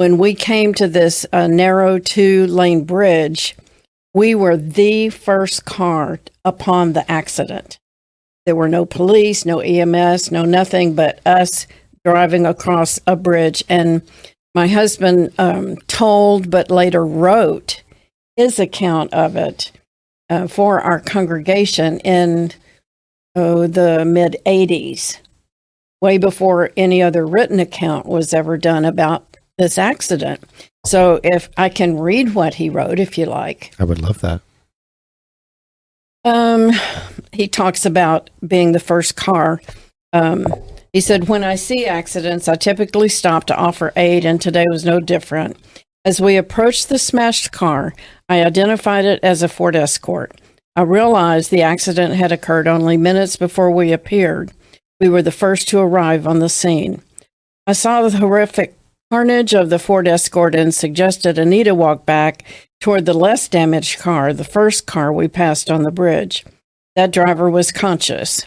[0.00, 3.54] when we came to this uh, narrow two lane bridge,
[4.14, 7.78] we were the first car upon the accident.
[8.46, 11.66] There were no police, no EMS, no nothing but us
[12.02, 13.62] driving across a bridge.
[13.68, 14.00] And
[14.54, 17.82] my husband um, told, but later wrote
[18.36, 19.70] his account of it
[20.30, 22.52] uh, for our congregation in
[23.36, 25.18] oh, the mid 80s,
[26.00, 29.29] way before any other written account was ever done about
[29.60, 30.42] this accident.
[30.86, 33.74] So if I can read what he wrote, if you like.
[33.78, 34.40] I would love that.
[36.24, 36.72] Um,
[37.32, 39.60] he talks about being the first car.
[40.12, 40.46] Um,
[40.92, 44.84] he said, When I see accidents, I typically stop to offer aid, and today was
[44.84, 45.56] no different.
[46.04, 47.94] As we approached the smashed car,
[48.28, 50.40] I identified it as a Ford Escort.
[50.74, 54.52] I realized the accident had occurred only minutes before we appeared.
[54.98, 57.02] We were the first to arrive on the scene.
[57.66, 58.79] I saw the horrific
[59.10, 62.44] carnage of the Ford Escort and suggested Anita walk back
[62.80, 66.44] toward the less damaged car, the first car we passed on the bridge.
[66.94, 68.46] That driver was conscious.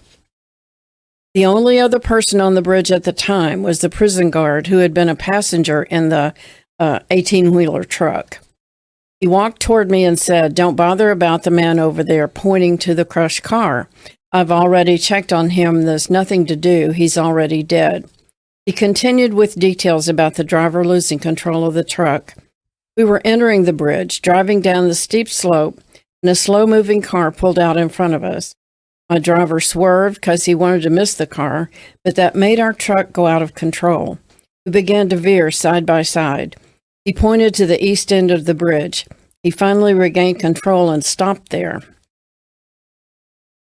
[1.34, 4.78] The only other person on the bridge at the time was the prison guard who
[4.78, 6.34] had been a passenger in the
[6.80, 8.39] 18 uh, wheeler truck.
[9.19, 12.93] He walked toward me and said, Don't bother about the man over there, pointing to
[12.93, 13.89] the crushed car.
[14.32, 15.84] I've already checked on him.
[15.84, 16.91] There's nothing to do.
[16.91, 18.10] He's already dead.
[18.65, 22.36] He continued with details about the driver losing control of the truck.
[22.95, 25.82] We were entering the bridge, driving down the steep slope,
[26.21, 28.56] and a slow moving car pulled out in front of us.
[29.10, 31.69] My driver swerved because he wanted to miss the car,
[32.06, 34.17] but that made our truck go out of control.
[34.65, 36.56] We began to veer side by side.
[37.04, 39.06] He pointed to the east end of the bridge.
[39.43, 41.82] He finally regained control and stopped there.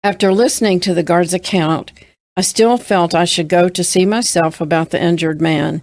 [0.03, 1.93] After listening to the guard's account,
[2.37, 5.81] I still felt I should go to see myself about the injured man.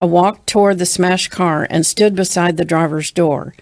[0.00, 3.54] I walked toward the smashed car and stood beside the driver's door.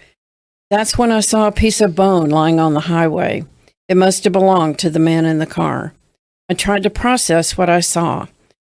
[0.69, 3.45] That's when I saw a piece of bone lying on the highway.
[3.87, 5.93] It must have belonged to the man in the car.
[6.49, 8.27] I tried to process what I saw.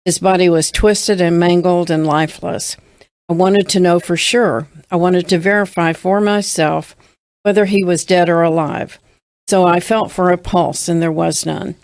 [0.05, 2.77] His body was twisted and mangled and lifeless.
[3.27, 4.67] I wanted to know for sure.
[4.89, 6.95] I wanted to verify for myself
[7.43, 8.99] whether he was dead or alive.
[9.47, 11.75] So I felt for a pulse, and there was none.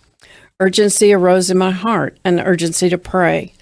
[0.60, 3.54] Urgency arose in my heart, an urgency to pray.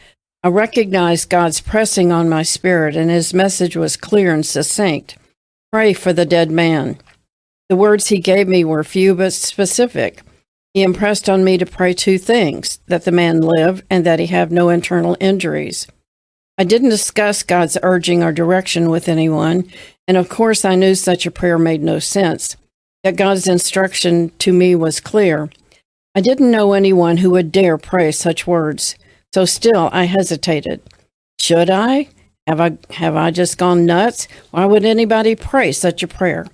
[0.43, 5.17] I recognized God's pressing on my spirit, and his message was clear and succinct
[5.71, 6.99] Pray for the dead man.
[7.67, 10.21] The words he gave me were few but specific.
[10.75, 14.27] He impressed on me to pray two things that the man live and that he
[14.27, 15.87] have no internal injuries.
[16.59, 19.67] I didn't discuss God's urging or direction with anyone,
[20.07, 22.55] and of course I knew such a prayer made no sense.
[23.03, 25.49] Yet God's instruction to me was clear.
[26.15, 28.95] I didn't know anyone who would dare pray such words,
[29.33, 30.81] so still I hesitated.
[31.39, 32.09] Should I?
[32.45, 34.27] Have I have I just gone nuts?
[34.51, 36.45] Why would anybody pray such a prayer?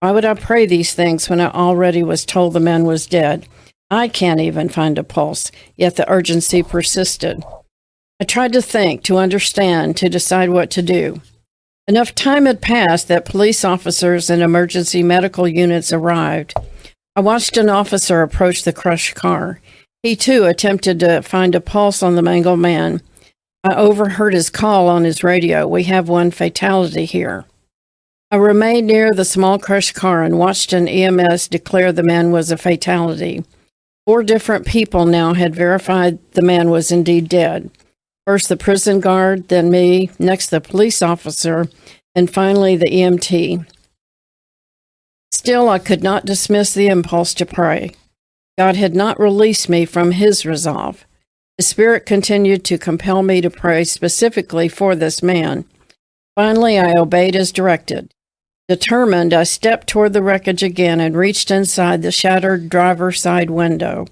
[0.00, 3.46] Why would I pray these things when I already was told the man was dead?
[3.90, 7.44] I can't even find a pulse, yet the urgency persisted.
[8.20, 11.20] I tried to think, to understand, to decide what to do.
[11.86, 16.54] Enough time had passed that police officers and emergency medical units arrived.
[17.16, 19.60] I watched an officer approach the crushed car.
[20.02, 23.02] He too attempted to find a pulse on the mangled man.
[23.62, 25.66] I overheard his call on his radio.
[25.66, 27.44] We have one fatality here.
[28.32, 32.50] I remained near the small crushed car and watched an EMS declare the man was
[32.50, 33.44] a fatality.
[34.06, 37.70] Four different people now had verified the man was indeed dead.
[38.26, 41.68] First the prison guard, then me, next the police officer,
[42.14, 43.66] and finally the EMT.
[45.44, 47.90] Still, I could not dismiss the impulse to pray.
[48.56, 51.04] God had not released me from his resolve.
[51.58, 55.66] The Spirit continued to compel me to pray specifically for this man.
[56.34, 58.10] Finally, I obeyed as directed.
[58.68, 64.06] Determined, I stepped toward the wreckage again and reached inside the shattered driver's side window.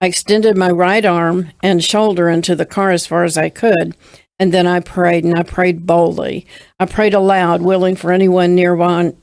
[0.00, 3.96] I extended my right arm and shoulder into the car as far as I could,
[4.38, 6.46] and then I prayed, and I prayed boldly.
[6.78, 9.14] I prayed aloud, willing for anyone nearby,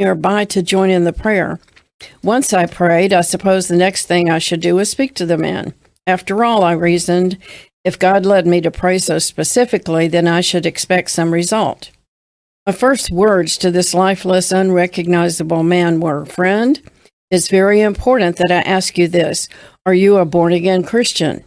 [0.00, 1.60] nearby to join in the prayer.
[2.24, 5.36] Once I prayed, I suppose the next thing I should do was speak to the
[5.36, 5.74] man.
[6.06, 7.36] After all, I reasoned,
[7.84, 11.90] if God led me to pray so specifically, then I should expect some result.
[12.66, 16.80] My first words to this lifeless, unrecognizable man were Friend,
[17.30, 19.48] it's very important that I ask you this
[19.86, 21.44] Are you a born again Christian?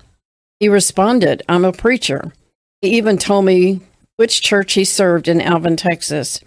[0.59, 2.33] He responded, I'm a preacher.
[2.81, 3.81] He even told me
[4.15, 6.39] which church he served in Alvin, Texas.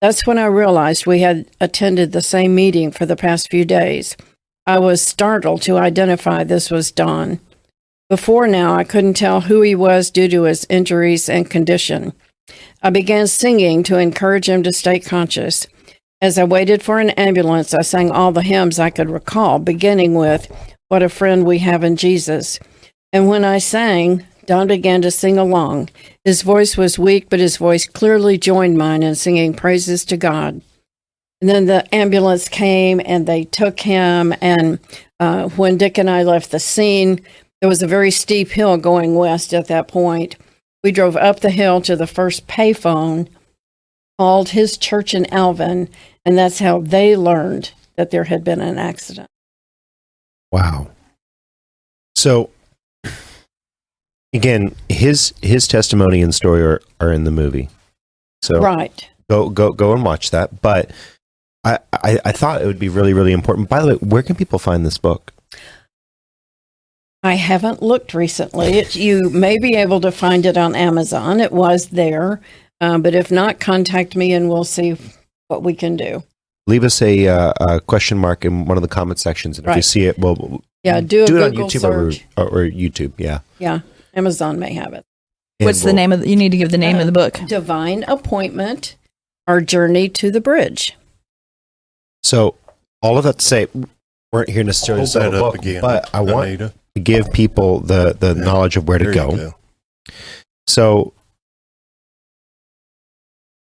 [0.00, 4.16] That's when I realized we had attended the same meeting for the past few days.
[4.66, 7.40] I was startled to identify this was Don.
[8.10, 12.12] Before now, I couldn't tell who he was due to his injuries and condition.
[12.82, 15.66] I began singing to encourage him to stay conscious.
[16.20, 20.14] As I waited for an ambulance, I sang all the hymns I could recall, beginning
[20.14, 20.46] with,
[20.88, 22.60] What a Friend We Have in Jesus.
[23.12, 25.90] And when I sang, Don began to sing along.
[26.24, 30.62] His voice was weak, but his voice clearly joined mine in singing praises to God.
[31.40, 34.34] And then the ambulance came and they took him.
[34.40, 34.78] And
[35.20, 37.20] uh, when Dick and I left the scene,
[37.60, 40.36] there was a very steep hill going west at that point.
[40.82, 43.28] We drove up the hill to the first payphone,
[44.18, 45.88] called his church in Alvin,
[46.24, 49.28] and that's how they learned that there had been an accident.
[50.52, 50.90] Wow.
[52.14, 52.50] So
[54.36, 57.68] again, his his testimony and story are, are in the movie.
[58.42, 59.08] So Right.
[59.28, 60.62] go go go and watch that.
[60.62, 60.90] But
[61.64, 63.68] I, I I thought it would be really really important.
[63.68, 65.32] By the way, where can people find this book?
[67.22, 68.66] I haven't looked recently.
[68.68, 71.40] It, you may be able to find it on Amazon.
[71.40, 72.40] It was there.
[72.80, 74.96] Um, but if not, contact me and we'll see
[75.48, 76.22] what we can do.
[76.68, 79.76] Leave us a, uh, a question mark in one of the comment sections, and if
[79.76, 83.12] you see it, well, Yeah, do a do it on Google YouTube or, or YouTube.
[83.18, 83.40] Yeah.
[83.58, 83.80] Yeah,
[84.20, 85.04] Amazon may have it.
[85.60, 87.12] And What's the we'll- name of the, you need to give the name of the
[87.12, 87.38] book.
[87.46, 88.96] Divine Appointment,
[89.46, 90.96] Our Journey to the Bridge.
[92.22, 92.56] So
[93.02, 93.84] all of that to say, we
[94.32, 95.80] weren't here necessarily to Hold sell that a up book, again.
[95.82, 96.74] but I want Anita.
[96.94, 98.44] to give people the the Yeah.
[98.44, 99.54] knowledge of where to There you go.
[100.66, 101.12] So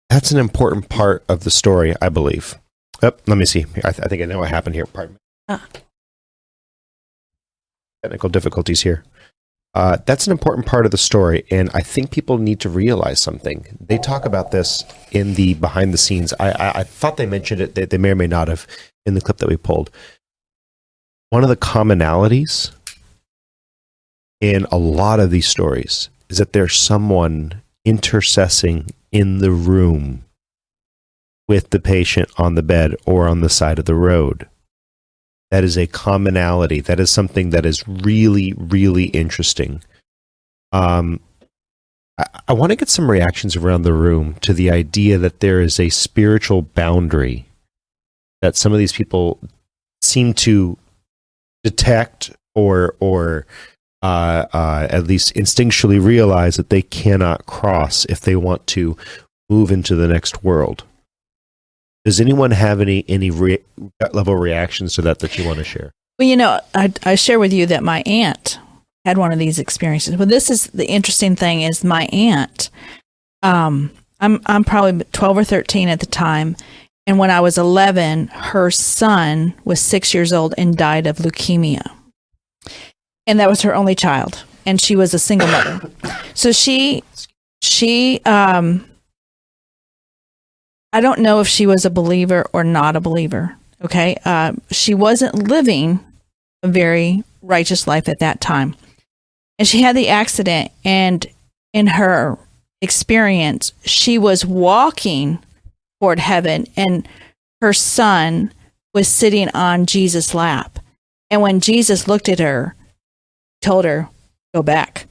[0.09, 2.59] that's an important part of the story, I believe.
[3.01, 3.65] Oh, let me see.
[3.83, 4.85] I, th- I think I know what happened here.
[4.85, 5.19] Pardon me.
[5.49, 5.67] Ah.
[8.03, 9.03] Technical difficulties here.
[9.73, 13.19] Uh, that's an important part of the story, and I think people need to realize
[13.19, 13.65] something.
[13.79, 16.31] They talk about this in the behind the scenes.
[16.39, 17.73] I, I, I thought they mentioned it.
[17.73, 18.67] They, they may or may not have
[19.05, 19.89] in the clip that we pulled.
[21.31, 22.71] One of the commonalities
[24.39, 30.23] in a lot of these stories is that there's someone intercessing in the room
[31.47, 34.47] with the patient on the bed or on the side of the road.
[35.53, 36.79] That is a commonality.
[36.79, 39.83] That is something that is really, really interesting.
[40.71, 41.19] Um,
[42.17, 45.61] I, I want to get some reactions around the room to the idea that there
[45.61, 47.45] is a spiritual boundary
[48.41, 49.39] that some of these people
[50.01, 50.75] seem to
[51.63, 53.45] detect or or
[54.01, 58.97] uh, uh, at least instinctually realize that they cannot cross if they want to
[59.51, 60.83] move into the next world.
[62.05, 63.63] Does anyone have any any re-
[64.11, 65.91] level reactions to that that you want to share?
[66.19, 68.59] Well, you know, I, I share with you that my aunt
[69.05, 70.15] had one of these experiences.
[70.15, 72.69] Well, this is the interesting thing is my aunt.
[73.41, 76.55] Um, I'm I'm probably 12 or 13 at the time,
[77.07, 81.89] and when I was 11, her son was six years old and died of leukemia,
[83.27, 85.89] and that was her only child, and she was a single mother.
[86.33, 87.03] So she
[87.61, 88.85] she um,
[90.93, 93.57] I don't know if she was a believer or not a believer.
[93.83, 94.15] Okay.
[94.23, 95.99] Uh, she wasn't living
[96.61, 98.75] a very righteous life at that time.
[99.59, 101.25] And she had the accident, and
[101.73, 102.37] in her
[102.81, 105.39] experience, she was walking
[105.99, 107.07] toward heaven, and
[107.61, 108.51] her son
[108.93, 110.79] was sitting on Jesus' lap.
[111.29, 112.75] And when Jesus looked at her,
[113.61, 114.09] told her,
[114.53, 115.07] "Go back."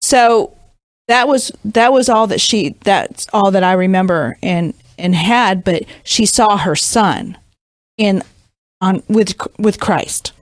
[0.00, 0.56] So
[1.08, 5.64] that was that was all that she that's all that I remember and and had
[5.64, 7.36] but she saw her son
[7.98, 8.22] in
[8.80, 10.32] on with with Christ.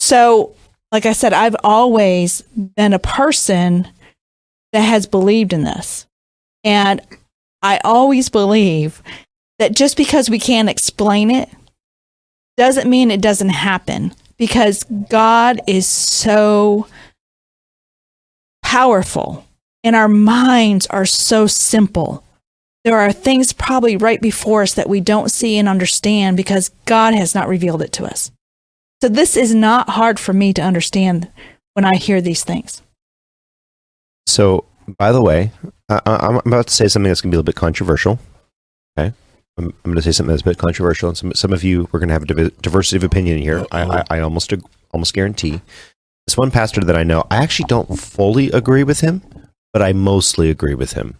[0.00, 0.54] So
[0.92, 3.88] like I said I've always been a person
[4.72, 6.06] that has believed in this.
[6.64, 7.00] And
[7.62, 9.02] I always believe
[9.58, 11.50] that just because we can't explain it
[12.56, 16.86] doesn't mean it doesn't happen because God is so
[18.62, 19.44] powerful
[19.84, 22.24] and our minds are so simple.
[22.84, 27.14] There are things probably right before us that we don't see and understand because God
[27.14, 28.30] has not revealed it to us.
[29.02, 31.30] So this is not hard for me to understand
[31.74, 32.82] when I hear these things.
[34.26, 34.64] So,
[34.98, 35.52] by the way,
[35.88, 38.18] I, I'm about to say something that's going to be a little bit controversial.
[38.98, 39.14] Okay.
[39.58, 41.88] I'm, I'm going to say something that's a bit controversial, and some, some of you
[41.92, 43.66] we're going to have a div- diversity of opinion here.
[43.72, 44.52] I, I, I almost
[44.92, 45.60] almost guarantee.
[46.26, 49.22] This one pastor that I know, I actually don't fully agree with him,
[49.72, 51.16] but I mostly agree with him.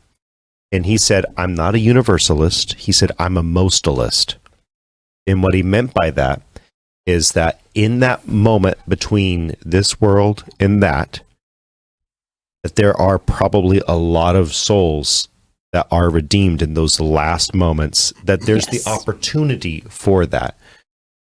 [0.72, 4.36] And he said, "I'm not a universalist." He said, "I'm a mostalist."
[5.26, 6.42] And what he meant by that
[7.06, 11.20] is that in that moment between this world and that,
[12.62, 15.28] that there are probably a lot of souls
[15.72, 18.84] that are redeemed in those last moments, that there's Yes.
[18.84, 20.56] the opportunity for that.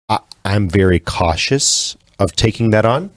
[0.09, 3.11] I, I'm very cautious of taking that on,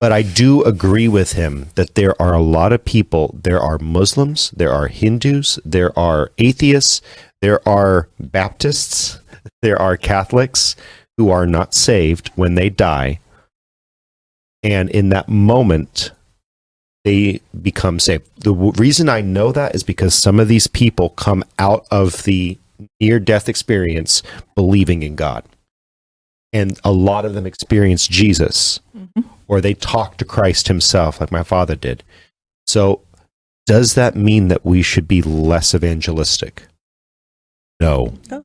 [0.00, 3.38] but I do agree with him that there are a lot of people.
[3.42, 7.02] There are Muslims, there are Hindus, there are atheists,
[7.42, 9.20] there are Baptists,
[9.62, 10.74] there are Catholics
[11.18, 13.20] who are not saved when they die.
[14.62, 16.12] And in that moment,
[17.04, 18.26] they become saved.
[18.36, 22.22] The w- reason I know that is because some of these people come out of
[22.24, 22.58] the
[23.00, 24.22] near death experience
[24.54, 25.44] believing in God.
[26.52, 29.20] And a lot of them experience Jesus mm-hmm.
[29.50, 32.04] Or they talk to Christ himself, like my father did.
[32.68, 33.02] So,
[33.66, 36.62] does that mean that we should be less evangelistic?
[37.80, 38.14] No.
[38.14, 38.18] Oh.
[38.30, 38.44] No.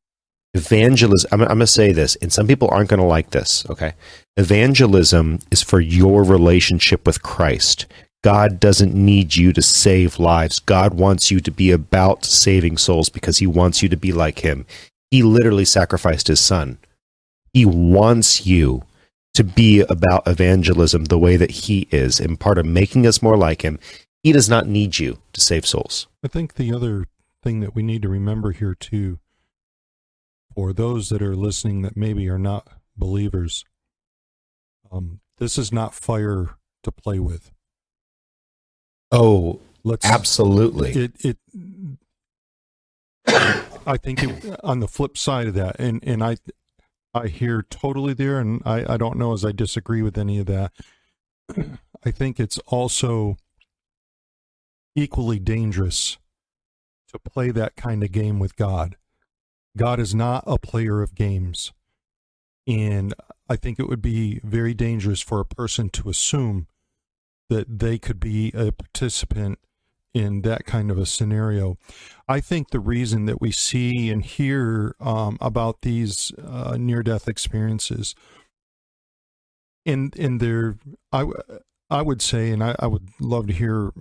[0.55, 3.65] Evangelism, I'm, I'm going to say this, and some people aren't going to like this,
[3.69, 3.93] okay?
[4.37, 7.85] Evangelism is for your relationship with Christ.
[8.23, 10.59] God doesn't need you to save lives.
[10.59, 14.39] God wants you to be about saving souls because he wants you to be like
[14.39, 14.65] him.
[15.11, 16.79] He literally sacrificed his son.
[17.53, 18.83] He wants you
[19.35, 23.37] to be about evangelism the way that he is and part of making us more
[23.37, 23.79] like him.
[24.23, 26.07] He does not need you to save souls.
[26.23, 27.05] I think the other
[27.43, 29.19] thing that we need to remember here too,
[30.53, 32.67] for those that are listening that maybe are not
[32.97, 33.65] believers,
[34.91, 37.51] um, this is not fire to play with.
[39.11, 40.91] Oh, Let's absolutely.
[40.93, 41.37] it it.
[43.87, 46.37] I think it, on the flip side of that, and and I
[47.15, 50.45] I hear totally there, and I I don't know as I disagree with any of
[50.47, 50.71] that.
[52.05, 53.37] I think it's also
[54.95, 56.17] equally dangerous
[57.07, 58.97] to play that kind of game with God.
[59.77, 61.73] God is not a player of games.
[62.67, 63.13] And
[63.47, 66.67] I think it would be very dangerous for a person to assume
[67.49, 69.59] that they could be a participant
[70.15, 71.77] in that kind of a scenario.
[72.27, 77.27] I think the reason that we see and hear um, about these uh, near death
[77.27, 78.15] experiences,
[79.85, 80.77] and and there,
[81.11, 81.25] I
[81.89, 83.91] I would say, and I, I would love to hear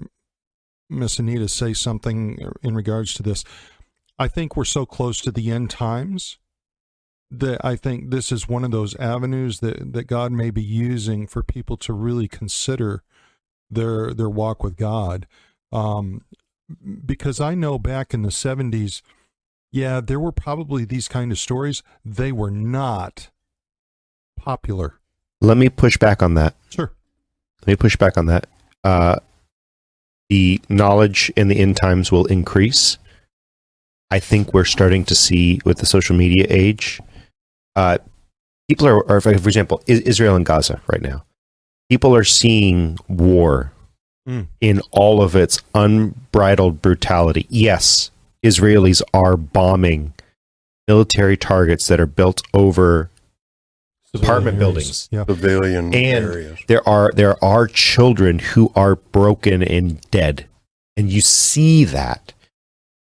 [0.89, 3.45] Miss Anita say something in regards to this.
[4.17, 6.39] I think we're so close to the end times
[7.29, 11.27] that I think this is one of those avenues that, that God may be using
[11.27, 13.03] for people to really consider
[13.69, 15.27] their their walk with God.
[15.75, 16.23] Um,
[17.05, 19.03] because I know back in the seventies,
[19.73, 21.83] yeah, there were probably these kind of stories.
[22.05, 23.31] They were not
[24.39, 25.01] popular.
[25.41, 26.55] Let me push back on that.
[26.71, 26.93] Sure.
[27.63, 28.47] Let me push back on that.
[28.85, 29.17] Uh,
[30.31, 32.99] the knowledge in the end times will increase.
[34.11, 37.01] I think we're starting to see with the social media age,
[37.75, 37.99] uh,
[38.69, 41.25] people are, are, for example, Israel and Gaza right now.
[41.91, 43.73] People are seeing war
[44.27, 44.47] Mm.
[44.63, 47.47] in all of its unbridled brutality.
[47.51, 48.11] Yes,
[48.43, 50.15] Israelis are bombing
[50.89, 53.11] military targets that are built over
[54.15, 55.09] apartment buildings.
[55.11, 55.25] Yeah.
[55.27, 56.59] Civilian And areas.
[56.69, 60.47] there are there are children who are broken and dead
[60.97, 62.33] and you see that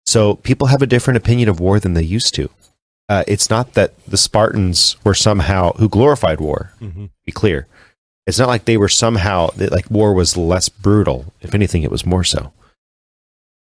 [0.06, 2.48] so people have a different opinion of war than they used to
[3.08, 7.66] uh, it's not that the spartans were somehow who glorified war hmm be clear
[8.26, 11.32] it's not like they were somehow like war was less brutal.
[11.40, 12.52] If anything it was more so.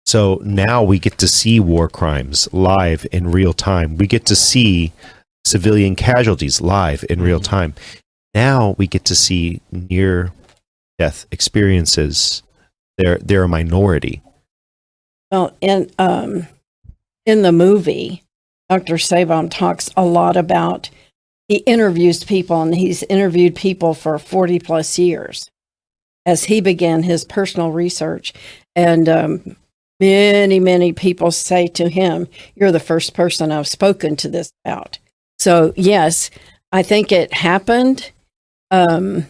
[0.06, 3.96] So now we get to see war crimes live in real time.
[3.98, 4.92] We get to see
[5.46, 7.76] civilian casualties live in real time.
[8.34, 10.32] Now we get to see near
[10.98, 12.44] death experiences.
[12.98, 14.22] They're they're a minority.
[15.32, 16.48] Well, in um,
[17.26, 18.24] in the movie,
[18.68, 18.96] Dr.
[18.96, 20.90] Sabom talks a lot about
[21.50, 25.52] he interviews people, and he's interviewed people for forty plus years
[26.26, 28.34] as he began his personal research,
[28.76, 29.58] and um,
[30.00, 35.00] many many people say to him, "You're the first person I've spoken to this about."
[35.40, 36.30] So yes,
[36.72, 38.12] I think it happened.
[38.72, 39.26] Um,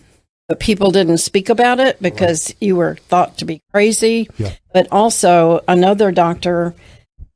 [0.50, 4.28] but people didn't speak about it because you were thought to be crazy.
[4.38, 4.54] Yeah.
[4.74, 6.74] But also, another doctor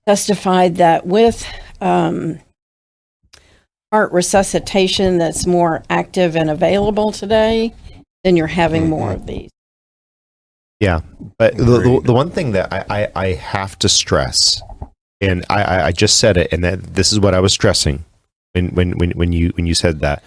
[0.08, 1.46] testified that with
[1.80, 2.40] um,
[3.94, 7.72] heart resuscitation that's more active and available today,
[8.24, 9.28] then you're having more of mm-hmm.
[9.28, 9.50] these.
[10.80, 11.02] Yeah,
[11.38, 14.64] but the, the, the one thing that I, I, I have to stress,
[15.22, 18.04] and I, I- I just said it, and that this is what I was stressing
[18.54, 20.24] when, when, when, when you when you said that.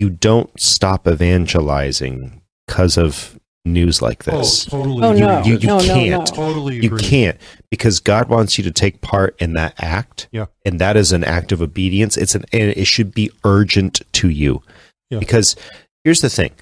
[0.00, 4.66] You don't stop evangelizing because of news like this.
[4.68, 5.04] Oh, totally.
[5.04, 5.42] Oh, no.
[5.44, 6.10] You- you no, no, can't.
[6.10, 6.24] no.
[6.24, 7.02] Totally You agree.
[7.02, 7.38] can't
[7.70, 10.46] because God wants you to take part in that act, Yeah.
[10.64, 12.16] and that is an act of obedience.
[12.16, 14.62] It's an and it should be urgent to you,
[15.10, 15.18] Yeah.
[15.18, 15.56] because
[16.04, 16.52] here's the thing: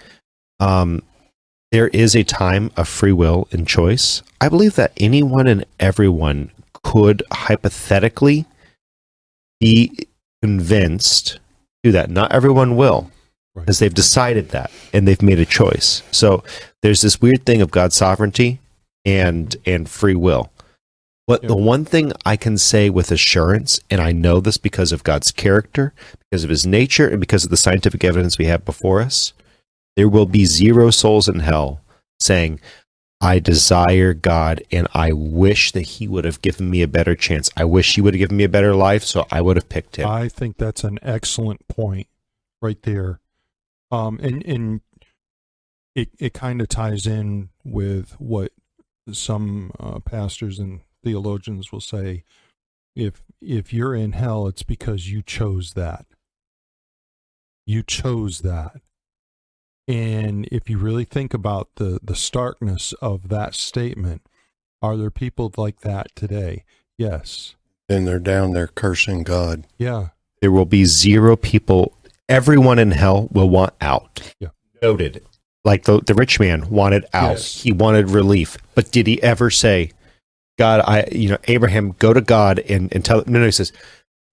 [0.60, 1.02] um,
[1.70, 4.22] there is a time of free will and choice.
[4.40, 6.50] I believe that anyone and everyone
[6.82, 8.46] could hypothetically
[9.60, 9.92] be
[10.42, 11.38] convinced
[11.84, 12.10] to that.
[12.10, 13.12] Not everyone will, Right.
[13.60, 16.02] Because they've decided that and they've made a choice.
[16.10, 16.42] So
[16.82, 18.60] there's this weird thing of God's sovereignty
[19.04, 20.50] and and free will.
[21.26, 21.48] But Yeah.
[21.48, 25.30] the one thing I can say with assurance, and I know this because of God's
[25.30, 29.34] character, because of his nature, and because of the scientific evidence we have before us,
[29.94, 31.82] there will be zero souls in hell
[32.18, 32.60] saying,
[33.20, 37.50] I desire God and I wish that he would have given me a better chance.
[37.56, 39.96] I wish he would have given me a better life, so I would have picked
[39.96, 40.08] him.
[40.08, 42.06] I think that's an excellent point
[42.62, 43.20] right there.
[43.90, 44.80] Um, and and
[45.94, 48.52] it it kind of ties in with what
[49.12, 52.24] some uh, pastors and theologians will say.
[52.94, 56.06] If if you're in hell, it's because you chose that.
[57.66, 58.80] You chose that.
[59.86, 64.22] And if you really think about the the starkness of that statement,
[64.82, 66.64] are there people like that today?
[66.98, 67.54] Yes.
[67.88, 69.64] Then they're down there cursing God.
[69.78, 70.08] Yeah.
[70.42, 71.96] there will be zero people.
[72.28, 74.32] Everyone in hell will want out.
[74.40, 74.48] Yeah.
[74.82, 75.24] Noted.
[75.64, 77.32] Like the, the rich man wanted out.
[77.32, 77.62] Yes.
[77.62, 78.56] He wanted relief.
[78.74, 79.92] But did he ever say,
[80.58, 83.72] God, I, you know, Abraham, go to God and, and tell, no, no, he says,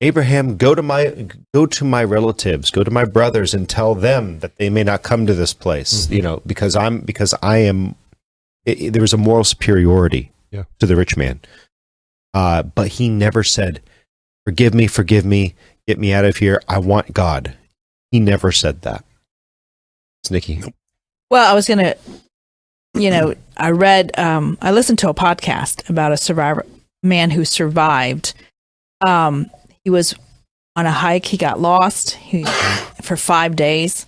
[0.01, 4.39] Abraham, go to my, go to my relatives, go to my brothers and tell them
[4.39, 7.95] that they may not come to this place, you know, because I'm, because I am,
[8.65, 10.63] it, it- there was a moral superiority Yeah.
[10.79, 11.39] to the rich man.
[12.33, 13.81] Uh, but he never said,
[14.45, 15.55] forgive me, forgive me,
[15.87, 16.61] get me out of here.
[16.67, 17.55] I want God.
[18.15, 19.03] He never said that.
[20.23, 20.63] It's Nikki.
[21.29, 21.97] Well, I was going to,
[22.93, 26.65] you know, I read, um, I listened to a podcast about a survivor,
[27.03, 28.33] man who survived.
[29.05, 29.51] Um,
[29.83, 30.15] he was
[30.77, 31.25] on a hike.
[31.25, 32.45] He got lost he,
[33.03, 34.05] for five days.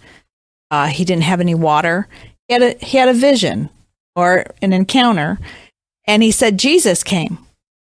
[0.72, 2.08] Uh, he didn't have any water.
[2.48, 3.70] He had a, he had a vision
[4.16, 5.38] or an encounter
[6.06, 7.40] and he said Jesus came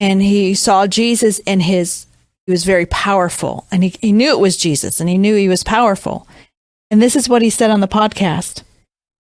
[0.01, 2.07] and he saw Jesus in his,
[2.49, 5.51] he was very powerful and he, he knew it was Jesus and he knew he
[5.51, 6.27] was powerful.
[6.91, 8.65] And this is what he said on the podcast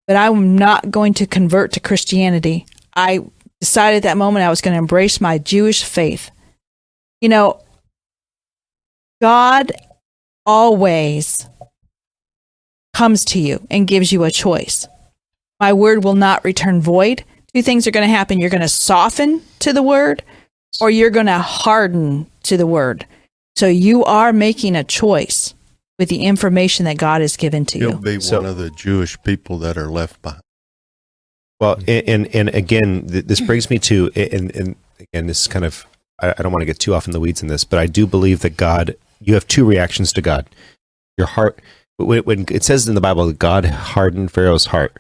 [0.09, 2.67] but I'm not going to convert to Christianity.
[2.97, 3.21] I
[3.61, 6.31] decided at that moment I was going to embrace my Jewish faith.
[7.21, 7.61] You know,
[9.21, 9.71] God
[10.47, 11.47] always
[12.95, 14.89] comes to you and gives you a choice.
[15.61, 17.23] My word will not return void.
[17.53, 18.41] Two things are going to happen.
[18.41, 20.25] You're going to soften to the word
[20.81, 23.07] or you're going to harden to the word.
[23.59, 25.53] So you are making a choice
[25.99, 27.99] with the information that God has given to He'll you.
[27.99, 30.43] be So- one of the Jewish people that are left behind.
[31.59, 31.91] Well, mm-hmm.
[31.91, 35.65] and and, and again, th- this brings me to, and, and again, this is kind
[35.65, 35.89] of,
[36.21, 37.87] I, I don't want to get too off in the weeds in this, but I
[37.87, 40.47] do believe that God, you have two reactions to God.
[41.17, 41.59] Your heart,
[41.97, 44.97] when, when it says in the Bible that God hardened Pharaoh's heart,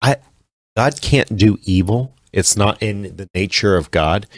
[0.00, 0.18] I,
[0.76, 2.14] God can't do evil.
[2.32, 4.28] It's not in the nature of God.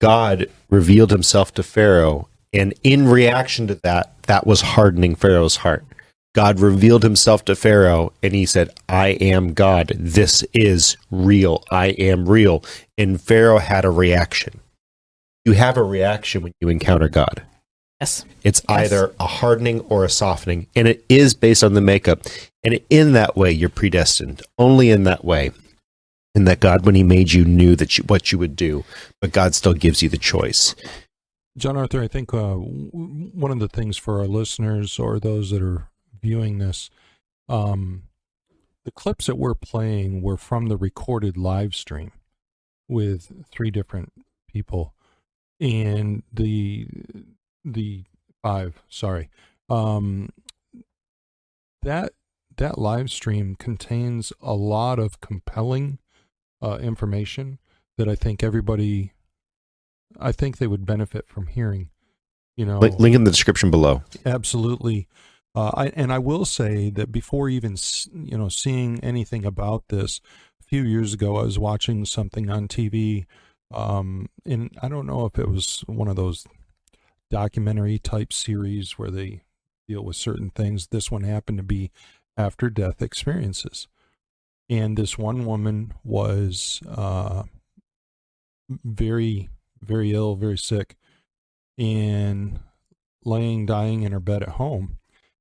[0.00, 5.84] God revealed himself to Pharaoh, and in reaction to that, that was hardening Pharaoh's heart.
[6.34, 9.92] God revealed himself to Pharaoh and he said, I am God.
[9.96, 11.64] This is real.
[11.70, 12.62] I am real.
[12.96, 14.60] And Pharaoh had a reaction.
[15.44, 17.42] You have a reaction when you encounter God.
[18.00, 18.24] Yes.
[18.44, 22.20] It's either a hardening or a softening, and it is based on the makeup.
[22.62, 24.42] And in that way, you're predestined.
[24.58, 25.50] Only in that way.
[26.38, 28.84] In that God, when He made you, knew that you, what you would do,
[29.20, 30.76] but God still gives you the choice.
[31.56, 35.60] John Arthur, I think uh, one of the things for our listeners or those that
[35.60, 35.88] are
[36.22, 36.90] viewing this,
[37.48, 38.04] um,
[38.84, 42.12] the clips that we're playing were from the recorded live stream
[42.86, 44.12] with three different
[44.46, 44.94] people,
[45.58, 46.86] and the
[47.64, 48.04] the
[48.44, 49.28] five, sorry,
[49.68, 50.28] um,
[51.82, 52.12] that
[52.58, 55.98] that live stream contains a lot of compelling
[56.62, 57.58] uh, information
[57.96, 59.12] that I think everybody
[60.18, 61.90] I think they would benefit from hearing.
[62.56, 64.02] You know, Link link in the description below.
[64.26, 65.06] absolutely.
[65.54, 67.76] Uh, I, and I will say that before even
[68.12, 70.20] you know seeing anything about this,
[70.60, 73.26] a few years ago I was watching something on TV,
[73.72, 76.46] um, and I don't know if it was one of those
[77.30, 79.42] documentary type series where they
[79.86, 80.88] deal with certain things.
[80.88, 81.90] This one happened to be
[82.36, 83.88] after death experiences.
[84.70, 87.44] And this one woman was uh,
[88.68, 89.48] very,
[89.80, 90.96] very ill, very sick,
[91.78, 92.60] and
[93.24, 94.98] laying dying in her bed at home.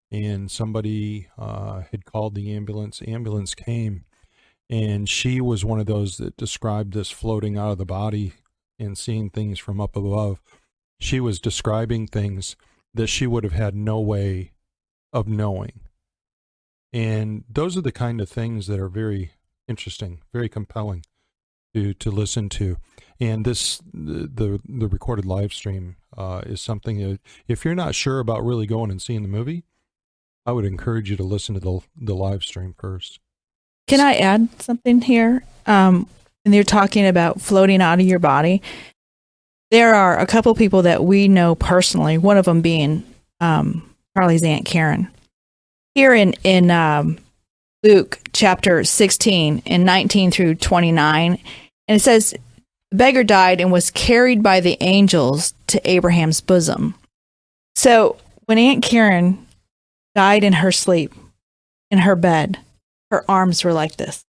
[0.09, 3.01] And somebody uh, had called the ambulance.
[3.05, 4.05] Ambulance came,
[4.69, 8.33] and she was one of those that described this floating out of the body
[8.79, 10.41] and seeing things from up above.
[10.99, 12.55] She was describing things
[12.93, 14.53] that she would have had no way
[15.11, 15.81] of knowing.
[16.97, 19.33] And those are the kind of things that are very
[19.67, 21.05] interesting, very compelling
[21.75, 22.77] to to listen to.
[23.19, 27.93] And this the the, the recorded live stream uh, is something that if you're not
[27.93, 29.63] sure about really going and seeing the movie,
[30.43, 33.19] I would encourage you to listen to the the live stream first.
[33.85, 35.43] Can I add something here?
[35.67, 36.09] Um,
[36.45, 38.63] and you're talking about floating out of your body.
[39.69, 42.17] There are a couple people that we know personally.
[42.17, 43.03] One of them being
[43.39, 43.87] um,
[44.17, 45.11] Charlie's aunt Karen.
[45.97, 47.17] Here in in um,
[47.81, 51.39] Luke chapter 16 and 19 through 29,
[51.87, 52.35] and it says,
[52.91, 56.93] "The beggar died and was carried by the angels to Abraham's bosom."
[57.75, 59.47] So when Aunt Karen
[60.13, 61.15] died in her sleep
[61.89, 62.59] in her bed,
[63.09, 64.21] her arms were like this.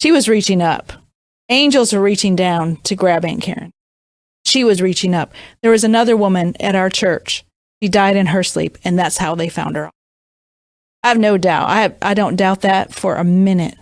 [0.00, 0.92] She was reaching up.
[1.48, 3.72] Angels were reaching down to grab Aunt Karen.
[4.46, 5.32] She was reaching up.
[5.62, 7.44] There was another woman at our church.
[7.82, 9.90] She died in her sleep, and that's how they found her.
[11.02, 11.68] I have no doubt.
[11.70, 13.78] I have, I don't doubt that for a minute.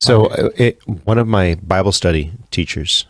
[0.00, 3.06] So, uh, it, one of my Bible study teachers.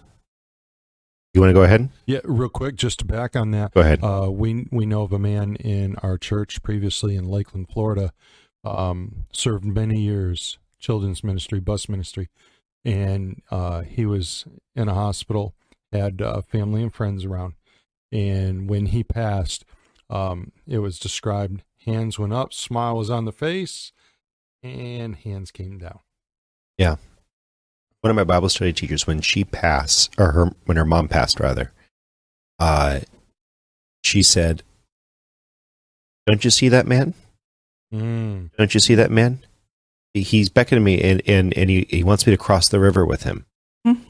[1.34, 1.88] You want to go ahead?
[2.04, 3.72] Yeah, real quick, just to back on that.
[3.72, 4.04] Go ahead.
[4.04, 8.12] Uh, we we know of a man in our church previously in Lakeland, Florida,
[8.64, 12.28] um, served many years children's ministry, bus ministry,
[12.84, 15.54] and uh, he was in a hospital,
[15.90, 17.54] had uh, family and friends around,
[18.10, 19.64] and when he passed,
[20.12, 23.92] um, it was described: hands went up, smile was on the face,
[24.62, 26.00] and hands came down.
[26.78, 26.96] Yeah.
[28.02, 31.40] One of my Bible study teachers, when she passed, or her when her mom passed,
[31.40, 31.72] rather,
[32.58, 33.00] uh,
[34.02, 34.62] she said,
[36.26, 37.14] "Don't you see that man?
[37.94, 38.50] Mm.
[38.58, 39.38] Don't you see that man?
[40.14, 43.22] He's beckoning me, and and, and he, he wants me to cross the river with
[43.22, 43.46] him."
[43.84, 44.02] Hmm.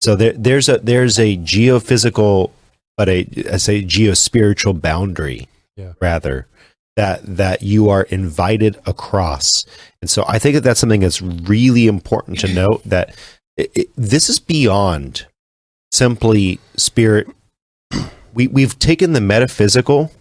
[0.00, 2.50] So there, there's a there's a geophysical,
[2.98, 5.92] but a I say geospiritual boundary, Yeah.
[6.02, 6.46] rather
[6.96, 9.64] that that you are invited across.
[10.02, 13.14] And so I think that that's something that's really important to note that
[13.56, 15.26] it, it, this is beyond
[15.92, 17.26] simply spirit.
[18.34, 20.12] We we've taken the metaphysical.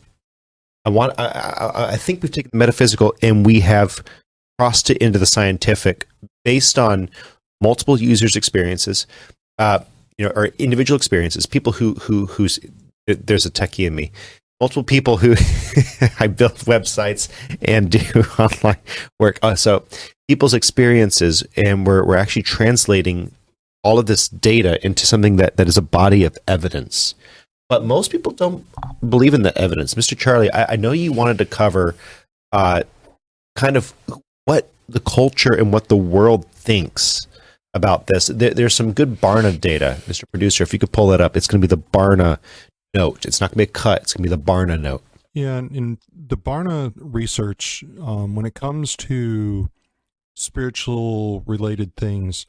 [0.86, 1.14] I want.
[1.20, 4.02] I, I, I think we've taken the metaphysical and we have
[4.58, 6.08] crossed it into the scientific
[6.44, 7.10] based on
[7.62, 9.06] multiple users' experiences.
[9.60, 9.80] Uh,
[10.18, 11.46] you know, or individual experiences.
[11.46, 12.60] People who who who's
[13.08, 14.12] there's a techie in me
[14.60, 15.32] multiple people who
[16.20, 17.30] I build websites
[17.62, 18.00] and do
[18.40, 18.78] online
[19.20, 19.40] work.
[19.42, 19.84] Uh, so
[20.28, 23.32] people's experiences, and we're we're actually translating
[23.84, 27.16] all of this data into something that, that is a body of evidence.
[27.70, 28.66] But most people don't
[29.08, 29.94] believe in the evidence.
[29.94, 30.18] Mr.
[30.18, 31.96] Charlie, I, I know you wanted to cover
[32.52, 32.84] uh,
[33.56, 33.94] kind of
[34.46, 37.27] what the culture and what the world thinks
[37.78, 38.28] about this.
[38.28, 40.24] There, there's some good Barna data, Mr.
[40.30, 40.64] Producer.
[40.64, 42.40] If you could pull that up, it's going to be the Barna
[42.94, 43.26] note.
[43.26, 44.02] It's not going to be a cut.
[44.02, 45.04] It's going to be the Barna note.
[45.34, 49.70] Yeah, and in the Barna research, um, when it comes to
[50.36, 52.46] spiritual related things,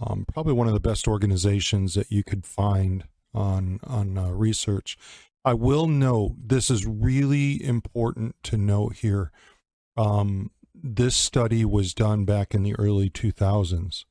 [0.00, 3.04] um, probably one of the best organizations that you could find
[3.34, 4.96] on on uh, research.
[5.44, 9.32] I will note this is really important to note here.
[9.96, 14.04] Um, this study was done back in the early 2000s.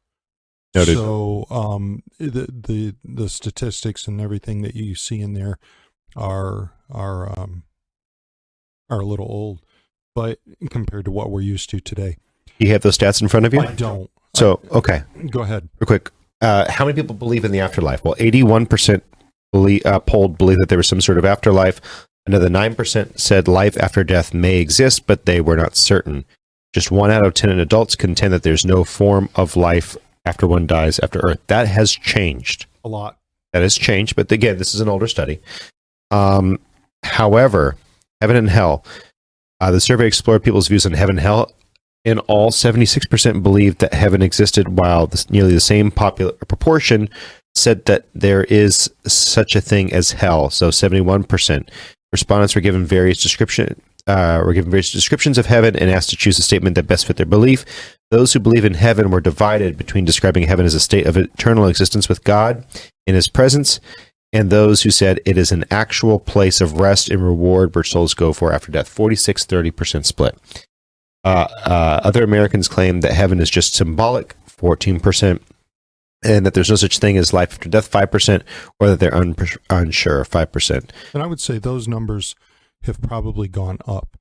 [0.76, 0.96] Noted.
[0.96, 5.58] So um, the the the statistics and everything that you see in there
[6.16, 7.64] are are um,
[8.90, 9.62] are a little old,
[10.16, 10.40] but
[10.70, 12.18] compared to what we're used to today,
[12.60, 13.62] You have those stats in front of you?
[13.62, 14.10] I don't.
[14.36, 15.70] So, okay, Go ahead.
[15.80, 16.12] real quick.
[16.42, 18.04] Uh, how many people believe in the afterlife?
[18.04, 19.02] Well, 81%
[19.86, 21.82] uh, polled believe that there was some sort of afterlife.
[22.26, 26.26] Another 9% said life after death may exist, but they were not certain.
[26.74, 30.68] Just one out of 10 adults contend that there's no form of life after one
[30.68, 31.40] dies after Earth.
[31.48, 32.66] That has changed.
[32.84, 33.18] A lot.
[33.54, 35.40] That has changed, but again, this is an older study.
[36.12, 36.60] Um,
[37.04, 37.78] however,
[38.22, 38.86] heaven and hell.
[39.60, 41.52] Uh, the survey explored people's views on heaven and hell.
[42.06, 47.10] In all, 76% believed that heaven existed, while nearly the same popular proportion
[47.56, 50.50] said that there is such a thing as hell.
[50.50, 51.70] So 71%.
[52.12, 56.18] Respondents were given various description uh, were given various descriptions of heaven and asked to
[56.18, 57.64] choose a statement that best fit their belief.
[58.10, 61.68] Those who believe in heaven were divided between describing heaven as a state of eternal
[61.68, 62.66] existence with God
[63.06, 63.80] in His presence,
[64.34, 68.16] and those who said it is an actual place of rest and reward where souls
[68.16, 68.90] go for after death.
[68.90, 70.36] 46 30% split.
[71.24, 75.40] Uh, uh, other Americans claim that heaven is just symbolic, 14%,
[76.24, 78.42] and that there's no such thing as life after death, 5%,
[78.80, 79.36] or that they're un-
[79.70, 80.90] unsure, 5%.
[81.14, 82.36] And I would say those numbers
[82.84, 84.18] have probably gone up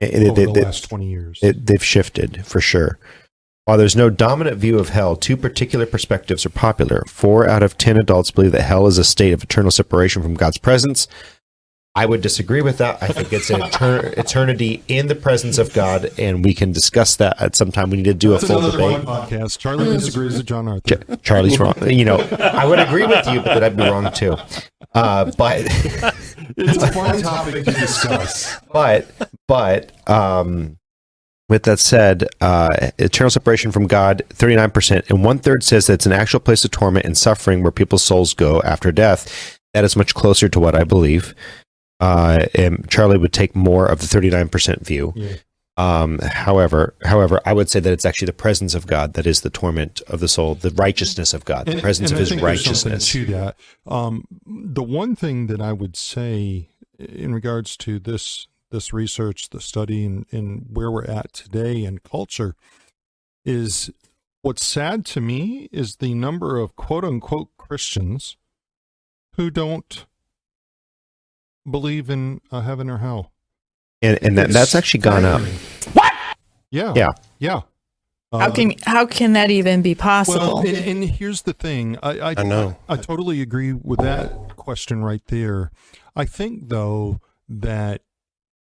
[0.00, 1.38] It- over it- the it- last 20 years.
[1.42, 2.98] it, they've shifted for sure.
[3.64, 7.02] While there's no dominant view of hell, two particular perspectives are popular.
[7.08, 10.34] Four out of ten adults believe that hell is a state of eternal separation from
[10.34, 11.08] God's presence.
[11.96, 13.02] I would disagree with that.
[13.02, 17.16] I think it's an etern- eternity in the presence of God, and we can discuss
[17.16, 17.90] that at some time.
[17.90, 19.00] We need to do That's a full debate.
[19.06, 19.58] podcast.
[19.58, 20.96] Charlie disagrees with John Arthur.
[20.98, 21.74] Ch- Charlie's wrong.
[21.88, 24.36] You know, I would agree with you, but then I'd be wrong too.
[24.94, 25.62] Uh, but
[26.58, 28.56] It's a fun topic to discuss.
[28.72, 29.10] but
[29.48, 30.78] but um
[31.48, 36.06] with that said, uh, eternal separation from God, 39%, and one third says that it's
[36.06, 39.60] an actual place of torment and suffering where people's souls go after death.
[39.72, 41.36] That is much closer to what I believe.
[42.00, 45.12] Uh, and Charlie would take more of the 39% view.
[45.16, 45.36] Yeah.
[45.78, 49.42] Um, however, however, I would say that it's actually the presence of God that is
[49.42, 52.40] the torment of the soul, the righteousness of God, the And- presence and of His
[52.40, 53.12] righteousness.
[53.12, 58.92] To that, um, the one thing that I would say in regards to this this
[58.92, 62.56] research, the study, and, and where we're at today in culture,
[63.44, 63.90] is
[64.42, 68.36] what's sad to me is the number of quote unquote Christians
[69.34, 70.06] who don't
[71.70, 73.32] believe in a heaven or hell.
[74.02, 75.40] And, and that, that's actually gone up.
[75.40, 76.10] staggering.
[76.70, 76.92] Yeah.
[76.94, 77.12] Yeah.
[77.38, 77.60] Yeah.
[78.32, 80.56] How Uh, can how can that even be possible?
[80.56, 81.96] well, and, and here's the thing.
[82.02, 82.76] I, I, I know.
[82.88, 85.70] I totally agree with that question right there.
[86.14, 88.02] I think though that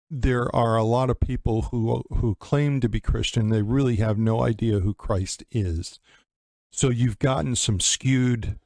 [0.10, 3.50] there are a lot of people who who claim to be Christian.
[3.50, 6.00] They really have no idea who Christ is.
[6.72, 8.60] So you've gotten some skewed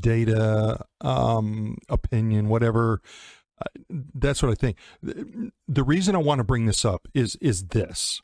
[0.00, 3.00] data, um, opinion, whatever.
[3.60, 4.78] Uh, That's what I think.
[5.02, 8.22] The reason I want to bring this up is is this.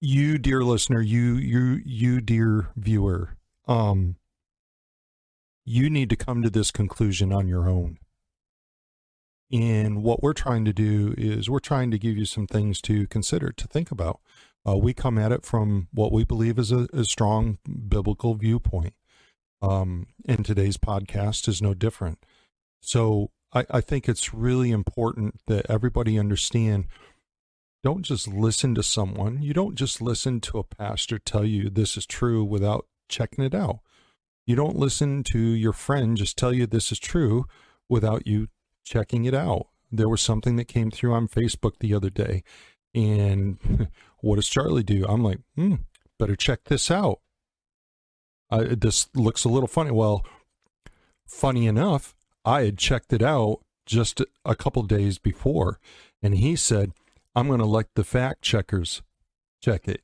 [0.00, 4.16] You, dear listener, you, you, you, dear viewer, um,
[5.64, 7.96] you need to come to this conclusion on your own.
[9.50, 13.06] And what we're trying to do is we're trying to give you some things to
[13.06, 14.20] consider, to think about.
[14.66, 17.58] Uh, we come at it from what we believe is a, a strong
[17.88, 18.94] biblical viewpoint.
[19.64, 20.08] Um,
[20.44, 22.18] today's podcast is no different.
[22.82, 26.86] So I, I think it's really important that everybody understand
[27.82, 29.42] don't just listen to someone.
[29.42, 33.54] You don't just listen to a pastor tell you this is true without checking it
[33.54, 33.80] out.
[34.46, 37.46] You don't listen to your friend just tell you this is true
[37.88, 38.48] without you
[38.84, 39.68] checking it out.
[39.90, 42.42] There was something that came through on Facebook the other day,
[42.94, 43.88] and
[44.20, 45.06] what does Charlie do?
[45.06, 45.76] I'm like, hmm,
[46.18, 47.20] better check this out.
[48.50, 49.90] Uh, this looks a little funny.
[49.90, 50.24] Well,
[51.26, 52.14] funny enough,
[52.44, 55.78] I had checked it out just a couple days before,
[56.22, 56.92] and he said,
[57.34, 59.02] I'm going to let the fact checkers
[59.62, 60.02] check it.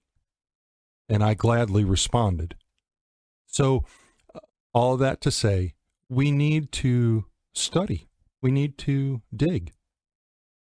[1.09, 2.55] And I gladly responded.
[3.47, 3.84] So,
[4.34, 4.41] uh,
[4.72, 5.74] all that to say,
[6.09, 8.09] we need to study,
[8.41, 9.72] we need to dig.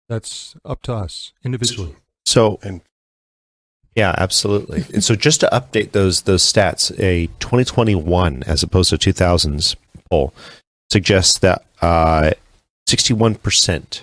[0.08, 1.96] That's up to us individually.
[2.24, 2.80] So And
[3.98, 4.84] Yeah, absolutely.
[4.94, 9.74] and so just to update those those stats, a 2021 as opposed to 2000s
[10.08, 10.32] poll
[10.88, 12.30] suggests that uh,
[12.88, 14.02] 61%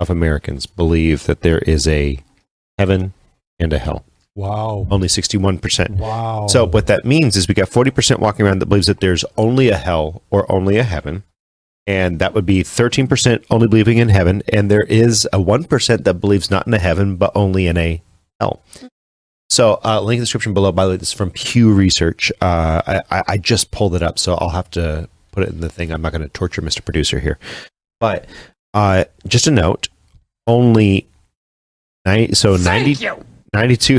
[0.00, 2.18] of Americans believe that there is a
[2.76, 3.12] heaven
[3.60, 4.04] and a hell.
[4.34, 4.88] Wow.
[4.90, 5.90] Only 61%.
[5.90, 6.48] Wow.
[6.48, 9.68] So what that means is we got 40% walking around that believes that there's only
[9.68, 11.22] a hell or only a heaven.
[11.86, 14.42] And that would be 13% only believing in heaven.
[14.52, 18.02] And there is a 1% that believes not in a heaven, but only in a
[18.40, 18.60] hell.
[19.50, 20.72] So, uh, link in the description below.
[20.72, 22.32] By the way, this is from Pew Research.
[22.40, 25.60] Uh, I, I- I just pulled it up, so I'll have to put it in
[25.60, 25.90] the thing.
[25.92, 26.84] I'm not going to torture Mr.
[26.84, 27.38] Producer here.
[28.00, 28.26] But
[28.72, 29.88] uh, just a note
[30.46, 31.06] only
[32.04, 32.94] 90, so 90,
[33.54, 33.98] 92,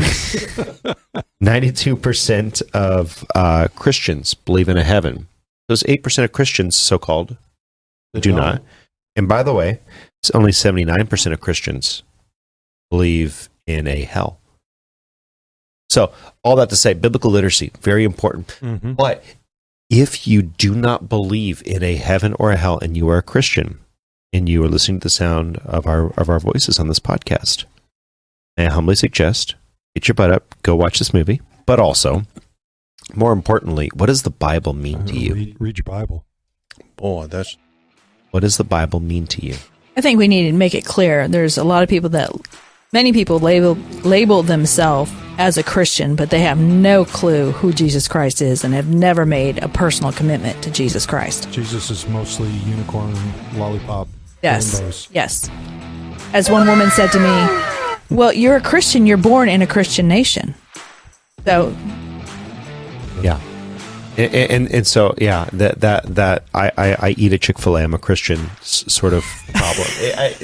[1.43, 5.27] 92% of uh, Christians believe in a heaven.
[5.69, 7.37] Those 8% of Christians, so called,
[8.21, 8.61] do not.
[9.15, 9.79] And by the way,
[10.21, 12.03] it's only 79% of Christians
[12.91, 14.39] believe in a hell.
[15.89, 16.11] So,
[16.43, 18.51] all that to say, biblical literacy, very important.
[18.59, 19.23] hmm But
[19.89, 23.21] if you do not believe in a heaven or a hell and you are a
[23.23, 23.79] Christian
[24.33, 27.65] and you are listening to the sound of our of our voices on this podcast,
[28.57, 29.55] may I humbly suggest
[29.93, 31.41] get your butt up, go watch this movie.
[31.65, 32.23] But also,
[33.13, 35.33] more importantly, what does the Bible mean to you?
[35.35, 36.25] Read, read your Bible.
[36.97, 37.55] boy, that's
[38.31, 39.55] What does the Bible mean to you?
[39.95, 41.27] I think we need to make it clear.
[41.27, 42.29] There's a lot of people that,
[42.91, 48.07] many people label label themselves as a Christian, but they have no clue who Jesus
[48.07, 51.49] Christ is and have never made a personal commitment to Jesus Christ.
[51.51, 53.13] Jesus is mostly unicorn,
[53.55, 54.07] lollipop,
[54.41, 54.75] Yes.
[54.75, 55.07] rainbows.
[55.11, 55.49] Yes.
[56.33, 57.61] As one woman said to me,
[58.15, 60.53] Well, you're a Christian, you're born in a Christian nation.
[61.45, 61.75] So,
[63.21, 63.39] Yeah.
[64.17, 67.77] And, and and so yeah that that that I, I, I eat at Chick Fil
[67.77, 67.83] A.
[67.83, 69.87] I'm a Christian s- sort of problem.
[70.17, 70.35] I-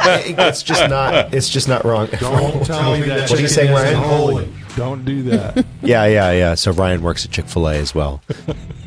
[0.00, 2.08] I- it's just not it's just not wrong.
[2.18, 3.30] Don't tell me that.
[3.30, 3.94] What are you saying, Ryan?
[3.96, 4.52] Holy.
[4.76, 5.64] Don't do that.
[5.82, 6.54] Yeah, yeah, yeah.
[6.54, 8.22] So Ryan works at Chick Fil A as well.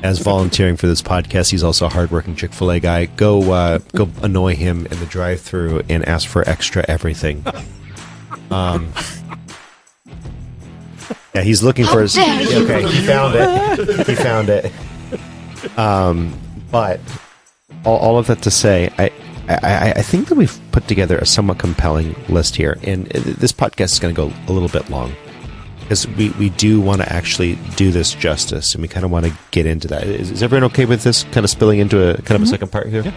[0.01, 3.05] As volunteering for this podcast, he's also a hardworking Chick Fil A guy.
[3.05, 7.45] Go, uh, go annoy him in the drive-through and ask for extra everything.
[8.49, 8.91] Um,
[11.33, 12.17] yeah, he's looking for his.
[12.17, 14.07] Okay, he found it.
[14.07, 14.71] He found it.
[15.77, 16.37] Um,
[16.71, 16.99] but
[17.85, 19.11] all, all of that to say, I,
[19.47, 23.93] I, I think that we've put together a somewhat compelling list here, and this podcast
[23.93, 25.13] is going to go a little bit long
[25.83, 29.25] because we, we do want to actually do this justice and we kind of want
[29.25, 30.03] to get into that.
[30.03, 32.71] Is, is everyone okay with this kind of spilling into a kind of a second
[32.71, 33.13] part here?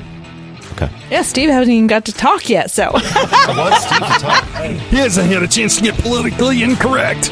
[0.73, 0.91] Okay.
[1.11, 2.71] yeah, Steve hasn't even got to talk yet.
[2.71, 7.31] So, He hasn't had a chance to get politically incorrect.